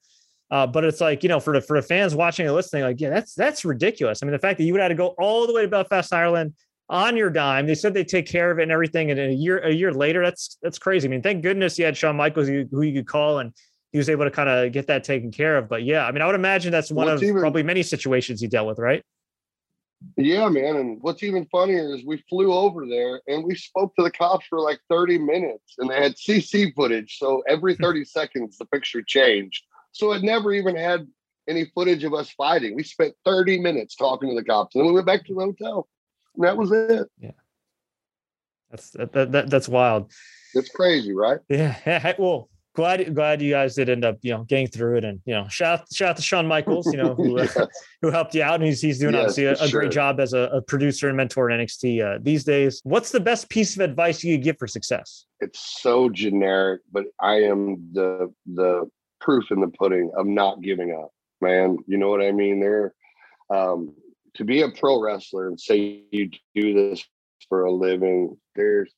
Uh, 0.55 0.64
but 0.64 0.85
it's 0.85 1.01
like 1.01 1.25
you 1.25 1.29
know, 1.29 1.40
for 1.40 1.53
the 1.53 1.61
for 1.61 1.77
the 1.77 1.83
fans 1.85 2.14
watching 2.14 2.47
and 2.47 2.55
listening, 2.55 2.85
like 2.85 3.01
yeah, 3.01 3.11
that's 3.11 3.35
that's 3.35 3.64
ridiculous. 3.64 4.23
I 4.23 4.27
mean, 4.27 4.35
the 4.35 4.38
fact 4.38 4.57
that 4.59 4.64
you 4.64 4.73
would 4.73 4.81
have 4.81 4.90
to 4.90 4.95
go 4.95 5.09
all 5.19 5.49
the 5.49 5.53
way 5.53 5.62
to 5.62 5.69
Belfast, 5.69 6.12
Ireland, 6.12 6.55
on 6.88 7.17
your 7.17 7.29
dime. 7.29 7.67
They 7.67 7.75
said 7.75 7.93
they 7.93 8.05
take 8.05 8.29
care 8.29 8.53
of 8.53 8.61
it 8.61 8.62
and 8.62 8.71
everything, 8.71 9.11
and 9.11 9.19
a 9.19 9.33
year 9.33 9.59
a 9.59 9.73
year 9.75 9.93
later, 9.93 10.23
that's 10.25 10.57
that's 10.62 10.79
crazy. 10.79 11.09
I 11.09 11.11
mean, 11.11 11.23
thank 11.23 11.43
goodness 11.43 11.77
you 11.77 11.85
had 11.85 11.97
Shawn 11.97 12.14
Michaels 12.14 12.47
who 12.47 12.83
you 12.83 12.95
could 12.95 13.09
call 13.09 13.40
and 13.40 13.53
he 13.90 13.99
was 13.99 14.09
able 14.09 14.27
to 14.27 14.31
kind 14.31 14.49
of 14.49 14.71
get 14.71 14.87
that 14.87 15.03
taken 15.03 15.33
care 15.33 15.59
of. 15.59 15.69
But 15.69 15.83
yeah, 15.83 16.07
I 16.07 16.12
mean, 16.12 16.23
I 16.23 16.27
would 16.27 16.37
imagine 16.37 16.71
that's 16.71 16.93
one 16.93 17.07
What's 17.07 17.21
of 17.21 17.29
even, 17.29 17.40
probably 17.40 17.64
many 17.64 17.83
situations 17.83 18.40
he 18.40 18.47
dealt 18.47 18.69
with, 18.69 18.79
right? 18.79 19.03
Yeah, 20.17 20.49
man. 20.51 20.77
And 20.77 20.99
what's 21.01 21.25
even 21.25 21.47
funnier 21.47 21.97
is 21.97 22.05
we 22.07 22.23
flew 22.29 22.53
over 22.53 22.87
there 22.87 23.23
and 23.27 23.43
we 23.43 23.57
spoke 23.57 23.93
to 23.97 24.05
the 24.05 24.11
cops 24.12 24.47
for 24.47 24.61
like 24.61 24.79
30 24.88 25.19
minutes 25.19 25.75
and 25.79 25.90
they 25.90 26.01
had 26.01 26.14
CC 26.14 26.73
footage. 26.77 27.19
So 27.19 27.43
every 27.49 27.75
30 27.75 28.05
seconds, 28.05 28.57
the 28.57 28.67
picture 28.67 29.03
changed. 29.03 29.64
So 29.94 30.12
it 30.12 30.22
never 30.22 30.52
even 30.52 30.76
had 30.76 31.07
any 31.48 31.66
footage 31.74 32.04
of 32.04 32.12
us 32.14 32.30
fighting. 32.30 32.74
We 32.74 32.83
spent 32.83 33.14
30 33.24 33.61
minutes 33.61 33.94
talking 33.94 34.28
to 34.28 34.35
the 34.35 34.44
cops 34.44 34.74
and 34.74 34.83
then 34.83 34.88
we 34.88 34.94
went 34.94 35.07
back 35.07 35.24
to 35.26 35.35
the 35.35 35.40
hotel. 35.40 35.88
And 36.35 36.44
that 36.44 36.57
was 36.57 36.72
it. 36.72 37.09
Yeah. 37.18 37.30
That's 38.70 38.90
that, 38.90 39.33
that 39.33 39.50
that's 39.50 39.68
wild. 39.68 40.11
It's 40.54 40.68
crazy, 40.68 41.12
right? 41.12 41.38
Yeah. 41.48 42.14
Well, 42.18 42.48
glad 42.74 43.14
glad 43.14 43.40
you 43.40 43.52
guys 43.52 43.76
did 43.76 43.88
end 43.88 44.04
up 44.04 44.18
you 44.22 44.33
know 44.33 44.42
getting 44.44 44.66
through 44.66 44.96
it 44.96 45.04
and 45.04 45.20
you 45.26 45.33
know 45.33 45.46
shout 45.48 45.85
shout 45.92 46.11
out 46.11 46.16
to 46.16 46.22
Shawn 46.22 46.44
Michaels 46.44 46.87
you 46.87 46.96
know 46.96 47.14
who 47.14 47.38
yes. 47.38 47.57
uh, 47.57 47.66
who 48.02 48.11
helped 48.11 48.35
you 48.35 48.42
out 48.42 48.57
and 48.57 48.64
he's 48.64 48.80
he's 48.80 48.98
doing 48.98 49.14
yes, 49.14 49.20
obviously 49.20 49.44
a, 49.44 49.52
a 49.52 49.68
sure. 49.68 49.80
great 49.83 49.92
job 49.92 50.18
as 50.18 50.33
a, 50.33 50.50
a, 50.52 50.61
producer 50.61 51.07
and 51.07 51.16
mentor 51.16 51.50
in 51.50 51.61
NXT 51.61 52.04
uh, 52.04 52.18
these 52.20 52.42
days. 52.42 52.80
What's 52.83 53.12
the 53.12 53.20
best 53.20 53.48
piece 53.48 53.76
of 53.76 53.80
advice 53.83 54.24
you 54.24 54.37
could 54.37 54.44
give 54.44 54.59
for 54.59 54.66
success? 54.66 55.26
It's 55.38 55.80
so 55.80 56.09
generic, 56.09 56.80
but 56.90 57.04
I 57.20 57.42
am 57.42 57.90
the 57.92 58.33
the 58.44 58.90
proof 59.25 59.51
in 59.51 59.61
the 59.61 59.69
pudding 59.69 60.11
of 60.17 60.27
not 60.27 60.61
giving 60.61 60.93
up, 60.93 61.11
man. 61.41 61.79
You 61.87 61.97
know 61.97 62.11
what 62.11 62.23
I 62.23 62.33
mean? 62.33 62.61
There, 62.61 62.95
um, 63.51 63.95
to 64.35 64.45
be 64.45 64.63
a 64.63 64.71
pro 64.71 65.01
wrestler 65.01 65.49
and 65.49 65.59
say 65.59 66.03
you 66.11 66.31
do 66.55 66.75
this 66.75 67.05
for 67.49 67.65
a 67.65 67.73
living, 67.73 68.37
there's 68.55 68.93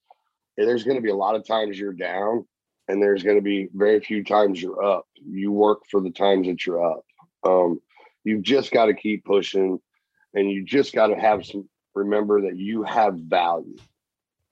there's 0.57 0.85
going 0.85 0.97
to 0.97 1.03
be 1.03 1.11
a 1.11 1.17
lot 1.17 1.37
of 1.37 1.47
times 1.47 1.79
you're 1.79 1.93
down 1.93 2.47
and 2.89 3.03
there's 3.03 3.23
going 3.23 3.37
to 3.37 3.43
be 3.43 3.69
very 3.75 4.01
few 4.01 4.25
times 4.25 4.61
you're 4.61 4.83
up. 4.83 5.07
You 5.25 5.53
work 5.53 5.83
for 5.91 6.01
the 6.01 6.11
times 6.11 6.47
that 6.47 6.65
you're 6.65 6.85
up. 6.85 7.05
Um, 7.45 7.81
you've 8.25 8.43
just 8.43 8.73
got 8.73 8.87
to 8.87 8.95
keep 8.95 9.25
pushing, 9.25 9.79
and 10.35 10.51
you 10.51 10.65
just 10.65 10.95
got 10.95 11.09
to 11.09 11.17
have 11.17 11.45
some. 11.45 11.69
Remember 11.95 12.43
that 12.43 12.59
you 12.59 12.83
have 12.83 13.15
value, 13.15 13.77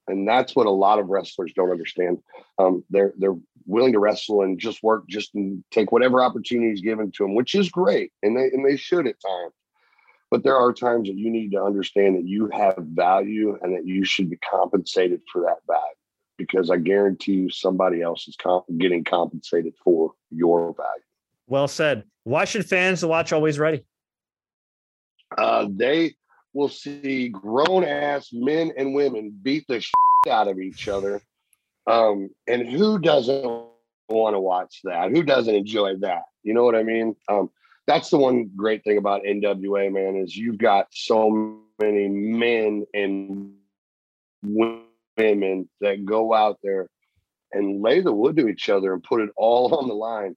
and 0.08 0.28
that's 0.28 0.54
what 0.54 0.66
a 0.66 0.70
lot 0.70 0.98
of 0.98 1.08
wrestlers 1.08 1.52
don't 1.54 1.70
understand. 1.70 2.18
Um, 2.58 2.84
they're 2.90 3.14
they're 3.18 3.36
willing 3.66 3.92
to 3.92 3.98
wrestle 3.98 4.42
and 4.42 4.58
just 4.58 4.82
work, 4.82 5.06
just 5.08 5.32
take 5.70 5.92
whatever 5.92 6.22
opportunity 6.22 6.72
is 6.72 6.80
given 6.80 7.10
to 7.12 7.24
them, 7.24 7.34
which 7.34 7.54
is 7.54 7.70
great, 7.70 8.12
and 8.22 8.36
they 8.36 8.44
and 8.44 8.64
they 8.64 8.76
should 8.76 9.06
at 9.06 9.20
times. 9.20 9.54
But 10.30 10.42
there 10.42 10.56
are 10.56 10.72
times 10.72 11.08
that 11.08 11.16
you 11.16 11.30
need 11.30 11.52
to 11.52 11.62
understand 11.62 12.16
that 12.16 12.26
you 12.26 12.48
have 12.48 12.76
value 12.78 13.56
and 13.62 13.74
that 13.74 13.86
you 13.86 14.04
should 14.04 14.28
be 14.28 14.36
compensated 14.36 15.20
for 15.32 15.42
that 15.42 15.58
value 15.66 15.82
because 16.36 16.70
I 16.70 16.78
guarantee 16.78 17.34
you 17.34 17.50
somebody 17.50 18.02
else 18.02 18.26
is 18.26 18.36
comp- 18.36 18.64
getting 18.78 19.04
compensated 19.04 19.74
for 19.82 20.12
your 20.30 20.74
value. 20.74 21.04
Well 21.46 21.68
said. 21.68 22.04
Why 22.24 22.46
should 22.46 22.66
fans 22.66 23.04
watch 23.04 23.32
Always 23.32 23.58
Ready? 23.58 23.84
Uh, 25.36 25.68
they 25.70 26.14
will 26.54 26.68
see 26.68 27.28
grown 27.28 27.84
ass 27.84 28.30
men 28.32 28.72
and 28.76 28.94
women 28.94 29.36
beat 29.42 29.66
the 29.68 29.80
shit 29.80 29.92
out 30.30 30.48
of 30.48 30.58
each 30.58 30.88
other. 30.88 31.20
Um, 31.86 32.30
and 32.46 32.66
who 32.66 32.98
doesn't 32.98 33.44
want 34.08 34.34
to 34.34 34.40
watch 34.40 34.80
that? 34.84 35.10
Who 35.10 35.22
doesn't 35.22 35.54
enjoy 35.54 35.96
that? 35.98 36.22
You 36.42 36.54
know 36.54 36.64
what 36.64 36.76
I 36.76 36.82
mean? 36.82 37.16
Um, 37.28 37.50
that's 37.86 38.08
the 38.08 38.16
one 38.16 38.50
great 38.56 38.84
thing 38.84 38.96
about 38.96 39.24
NWA, 39.24 39.92
man, 39.92 40.16
is 40.16 40.34
you've 40.34 40.58
got 40.58 40.86
so 40.92 41.58
many 41.80 42.08
men 42.08 42.86
and 42.94 43.54
women 44.42 45.68
that 45.80 46.04
go 46.04 46.32
out 46.32 46.58
there 46.62 46.88
and 47.52 47.82
lay 47.82 48.00
the 48.00 48.12
wood 48.12 48.36
to 48.36 48.48
each 48.48 48.68
other 48.68 48.94
and 48.94 49.02
put 49.02 49.20
it 49.20 49.30
all 49.36 49.74
on 49.78 49.88
the 49.88 49.94
line. 49.94 50.36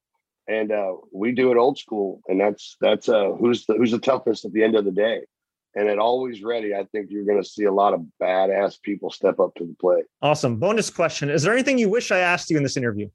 And 0.50 0.72
uh, 0.72 0.94
we 1.12 1.34
do 1.34 1.52
it 1.52 1.58
old 1.58 1.78
school, 1.78 2.22
and 2.30 2.40
that's 2.40 2.78
that's 2.80 3.10
uh, 3.10 3.32
who's 3.32 3.66
the 3.66 3.74
who's 3.74 3.92
the 3.92 4.00
toughest 4.00 4.46
at 4.46 4.54
the 4.54 4.64
end 4.64 4.78
of 4.78 4.86
the 4.86 4.94
day. 4.94 5.24
And 5.78 5.88
at 5.90 6.00
always 6.00 6.42
ready, 6.42 6.74
I 6.74 6.86
think 6.86 7.12
you're 7.12 7.24
going 7.24 7.42
to 7.42 7.48
see 7.48 7.66
a 7.66 7.72
lot 7.72 7.94
of 7.94 8.04
badass 8.20 8.82
people 8.82 9.12
step 9.12 9.40
up 9.40 9.54
to 9.58 9.64
the 9.64 9.76
plate. 9.80 10.06
Awesome. 10.24 10.58
Bonus 10.58 10.90
question: 10.90 11.30
Is 11.30 11.44
there 11.44 11.54
anything 11.54 11.78
you 11.78 11.88
wish 11.88 12.12
I 12.12 12.18
asked 12.18 12.50
you 12.50 12.58
in 12.58 12.64
this 12.64 12.78
interview? 12.78 13.10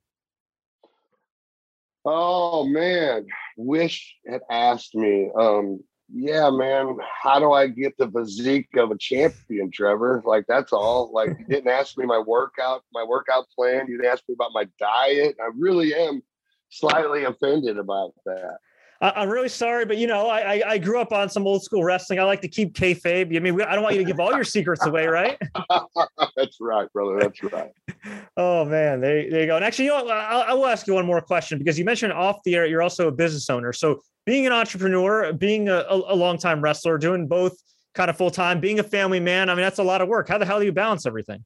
Oh 2.05 2.64
man, 2.64 3.27
wish 3.57 4.14
had 4.31 4.42
asked 4.48 4.94
me. 4.94 5.29
Um, 5.37 5.81
yeah, 6.14 6.51
man, 6.51 6.98
how 7.20 7.40
do 7.40 7.51
I 7.51 7.66
get 7.66 7.98
the 7.98 8.09
physique 8.09 8.68
of 8.77 8.92
a 8.92 8.96
champion, 8.96 9.72
Trevor? 9.72 10.22
Like 10.25 10.44
that's 10.46 10.72
all. 10.72 11.11
Like 11.12 11.31
you 11.40 11.44
didn't 11.46 11.68
ask 11.81 11.98
me 11.98 12.07
my 12.07 12.20
workout, 12.20 12.85
my 12.94 13.03
workout 13.03 13.46
plan. 13.57 13.88
You 13.88 13.96
didn't 13.96 14.12
ask 14.12 14.22
me 14.29 14.35
about 14.35 14.53
my 14.53 14.68
diet. 14.79 15.35
I 15.40 15.51
really 15.57 15.96
am 15.96 16.22
slightly 16.68 17.25
offended 17.25 17.77
about 17.77 18.12
that. 18.25 18.59
I'm 19.03 19.29
really 19.29 19.49
sorry, 19.49 19.85
but 19.85 19.99
you 19.99 20.07
know, 20.07 20.29
I, 20.29 20.62
I 20.65 20.79
grew 20.79 21.01
up 21.01 21.12
on 21.12 21.29
some 21.29 21.45
old 21.45 21.65
school 21.65 21.83
wrestling. 21.83 22.21
I 22.21 22.23
like 22.23 22.41
to 22.43 22.49
keep 22.49 22.73
kayfabe. 22.75 23.37
I 23.37 23.41
mean, 23.41 23.61
I 23.61 23.75
don't 23.75 23.83
want 23.83 23.97
you 23.97 24.01
to 24.01 24.07
give 24.07 24.21
all 24.21 24.33
your 24.33 24.45
secrets 24.45 24.87
away, 24.87 25.09
right? 25.09 25.37
That's 26.37 26.59
right, 26.61 26.91
brother. 26.93 27.19
That's 27.19 27.43
right. 27.43 27.73
oh 28.37 28.65
man, 28.65 29.01
there, 29.01 29.29
there 29.29 29.41
you 29.41 29.47
go. 29.47 29.57
And 29.57 29.65
actually, 29.65 29.87
you 29.87 29.91
know, 29.91 30.09
I'll, 30.09 30.43
I 30.43 30.53
will 30.53 30.67
ask 30.67 30.87
you 30.87 30.95
one 30.95 31.05
more 31.05 31.21
question 31.21 31.59
because 31.59 31.77
you 31.77 31.85
mentioned 31.85 32.12
off 32.12 32.45
the 32.45 32.55
air 32.55 32.65
you're 32.65 32.81
also 32.81 33.09
a 33.09 33.12
business 33.12 33.51
owner. 33.51 33.73
So 33.73 34.03
being 34.25 34.47
an 34.47 34.53
entrepreneur, 34.53 35.33
being 35.33 35.69
a, 35.69 35.85
a 35.88 36.15
long 36.15 36.38
time 36.38 36.62
wrestler, 36.62 36.97
doing 36.97 37.27
both 37.27 37.57
kind 37.95 38.09
of 38.09 38.17
full 38.17 38.31
time, 38.31 38.61
being 38.61 38.79
a 38.79 38.85
family 38.85 39.19
man. 39.19 39.51
I 39.51 39.55
mean, 39.55 39.62
that's 39.62 39.81
a 39.81 39.85
lot 39.85 40.01
of 40.01 40.07
work. 40.07 40.29
How 40.29 40.38
the 40.38 40.47
hell 40.47 40.61
do 40.61 40.65
you 40.65 40.73
balance 40.73 41.07
everything? 41.07 41.45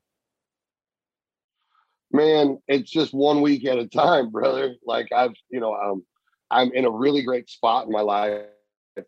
Man, 2.12 2.58
it's 2.68 2.90
just 2.90 3.14
one 3.14 3.40
week 3.40 3.64
at 3.64 3.78
a 3.78 3.86
time, 3.86 4.30
brother. 4.30 4.74
Like 4.84 5.10
I've, 5.10 5.34
you 5.48 5.60
know, 5.60 5.74
um, 5.74 6.04
I'm 6.50 6.72
in 6.72 6.84
a 6.84 6.90
really 6.90 7.22
great 7.22 7.50
spot 7.50 7.86
in 7.86 7.92
my 7.92 8.00
life 8.00 8.42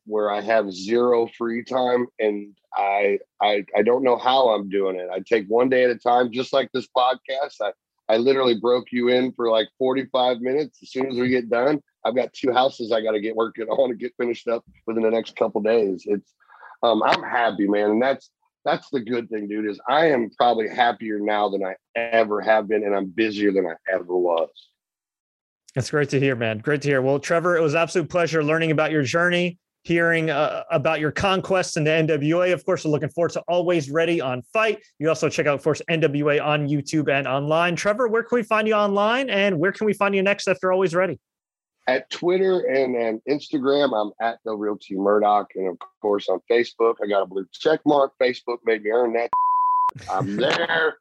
where 0.04 0.30
I 0.30 0.40
have 0.40 0.72
zero 0.72 1.28
free 1.38 1.64
time 1.64 2.06
and 2.18 2.54
I 2.74 3.18
I 3.40 3.64
I 3.76 3.82
don't 3.82 4.02
know 4.02 4.16
how 4.16 4.50
I'm 4.50 4.68
doing 4.68 4.96
it. 4.96 5.08
I 5.12 5.20
take 5.20 5.46
one 5.48 5.68
day 5.68 5.84
at 5.84 5.90
a 5.90 5.96
time, 5.96 6.30
just 6.32 6.52
like 6.52 6.70
this 6.72 6.88
podcast. 6.96 7.54
I 7.62 7.72
I 8.08 8.16
literally 8.16 8.58
broke 8.58 8.86
you 8.90 9.08
in 9.08 9.32
for 9.32 9.50
like 9.50 9.68
45 9.78 10.40
minutes. 10.40 10.78
As 10.82 10.90
soon 10.90 11.10
as 11.10 11.18
we 11.18 11.28
get 11.28 11.50
done, 11.50 11.80
I've 12.04 12.16
got 12.16 12.32
two 12.32 12.52
houses 12.52 12.90
I 12.90 13.02
got 13.02 13.12
to 13.12 13.20
get 13.20 13.36
working 13.36 13.66
on 13.68 13.90
to 13.90 13.96
get 13.96 14.14
finished 14.18 14.48
up 14.48 14.64
within 14.86 15.02
the 15.02 15.10
next 15.10 15.36
couple 15.36 15.60
days. 15.62 16.04
It's 16.06 16.34
um, 16.82 17.02
I'm 17.02 17.22
happy, 17.22 17.66
man, 17.66 17.90
and 17.90 18.02
that's 18.02 18.30
that's 18.64 18.88
the 18.90 19.00
good 19.00 19.28
thing, 19.30 19.48
dude. 19.48 19.68
Is 19.68 19.80
I 19.88 20.06
am 20.06 20.30
probably 20.36 20.68
happier 20.68 21.18
now 21.18 21.48
than 21.48 21.64
I 21.64 21.74
ever 21.96 22.40
have 22.40 22.68
been, 22.68 22.84
and 22.84 22.94
I'm 22.94 23.06
busier 23.06 23.52
than 23.52 23.66
I 23.66 23.74
ever 23.92 24.16
was. 24.16 24.50
That's 25.74 25.90
great 25.90 26.08
to 26.10 26.20
hear, 26.20 26.34
man. 26.34 26.58
Great 26.58 26.82
to 26.82 26.88
hear. 26.88 27.02
Well, 27.02 27.18
Trevor, 27.18 27.56
it 27.56 27.60
was 27.60 27.74
absolute 27.74 28.08
pleasure 28.08 28.42
learning 28.42 28.70
about 28.70 28.90
your 28.90 29.02
journey, 29.02 29.58
hearing 29.82 30.30
uh, 30.30 30.64
about 30.70 30.98
your 30.98 31.12
conquests 31.12 31.76
in 31.76 31.84
the 31.84 31.90
NWA. 31.90 32.52
Of 32.52 32.64
course, 32.64 32.84
we're 32.84 32.90
looking 32.90 33.10
forward 33.10 33.32
to 33.32 33.42
Always 33.48 33.90
Ready 33.90 34.20
on 34.20 34.42
FITE. 34.52 34.80
You 34.98 35.08
also 35.08 35.28
check 35.28 35.46
out, 35.46 35.54
of 35.54 35.62
course, 35.62 35.82
NWA 35.90 36.44
on 36.44 36.68
YouTube 36.68 37.10
and 37.10 37.28
online. 37.28 37.76
Trevor, 37.76 38.08
where 38.08 38.22
can 38.22 38.36
we 38.36 38.42
find 38.42 38.66
you 38.66 38.74
online, 38.74 39.28
and 39.30 39.58
where 39.58 39.72
can 39.72 39.86
we 39.86 39.92
find 39.92 40.14
you 40.14 40.22
next 40.22 40.48
after 40.48 40.72
Always 40.72 40.94
Ready? 40.94 41.20
At 41.86 42.10
Twitter 42.10 42.60
and, 42.60 42.94
and 42.96 43.20
Instagram, 43.28 43.98
I'm 43.98 44.12
at 44.26 44.40
the 44.44 44.54
Real 44.54 44.76
T 44.76 44.94
Murdoch, 44.94 45.48
and 45.54 45.68
of 45.68 45.78
course 46.02 46.28
on 46.28 46.40
Facebook, 46.50 46.96
I 47.02 47.06
got 47.08 47.22
a 47.22 47.26
blue 47.26 47.46
check 47.52 47.80
mark. 47.86 48.12
Facebook 48.20 48.58
made 48.64 48.82
me 48.82 48.90
earn 48.90 49.12
that. 49.14 49.30
I'm 50.10 50.36
there. 50.36 50.96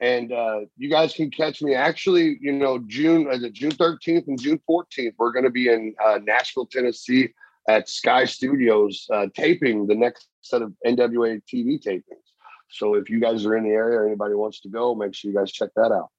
And 0.00 0.32
uh, 0.32 0.60
you 0.76 0.88
guys 0.88 1.12
can 1.12 1.30
catch 1.30 1.60
me 1.60 1.74
actually, 1.74 2.38
you 2.40 2.52
know, 2.52 2.78
June, 2.86 3.26
is 3.32 3.42
it 3.42 3.52
June 3.52 3.72
13th 3.72 4.28
and 4.28 4.40
June 4.40 4.60
14th? 4.68 5.14
We're 5.18 5.32
going 5.32 5.44
to 5.44 5.50
be 5.50 5.68
in 5.68 5.94
uh, 6.04 6.20
Nashville, 6.22 6.66
Tennessee 6.66 7.30
at 7.68 7.88
Sky 7.88 8.24
Studios 8.24 9.06
uh, 9.12 9.26
taping 9.34 9.86
the 9.86 9.94
next 9.94 10.28
set 10.40 10.62
of 10.62 10.72
NWA 10.86 11.42
TV 11.52 11.82
tapings. 11.84 12.02
So 12.70 12.94
if 12.94 13.10
you 13.10 13.20
guys 13.20 13.44
are 13.44 13.56
in 13.56 13.64
the 13.64 13.70
area 13.70 13.98
or 13.98 14.06
anybody 14.06 14.34
wants 14.34 14.60
to 14.60 14.68
go, 14.68 14.94
make 14.94 15.14
sure 15.14 15.30
you 15.30 15.36
guys 15.36 15.50
check 15.50 15.70
that 15.74 15.90
out. 15.90 16.10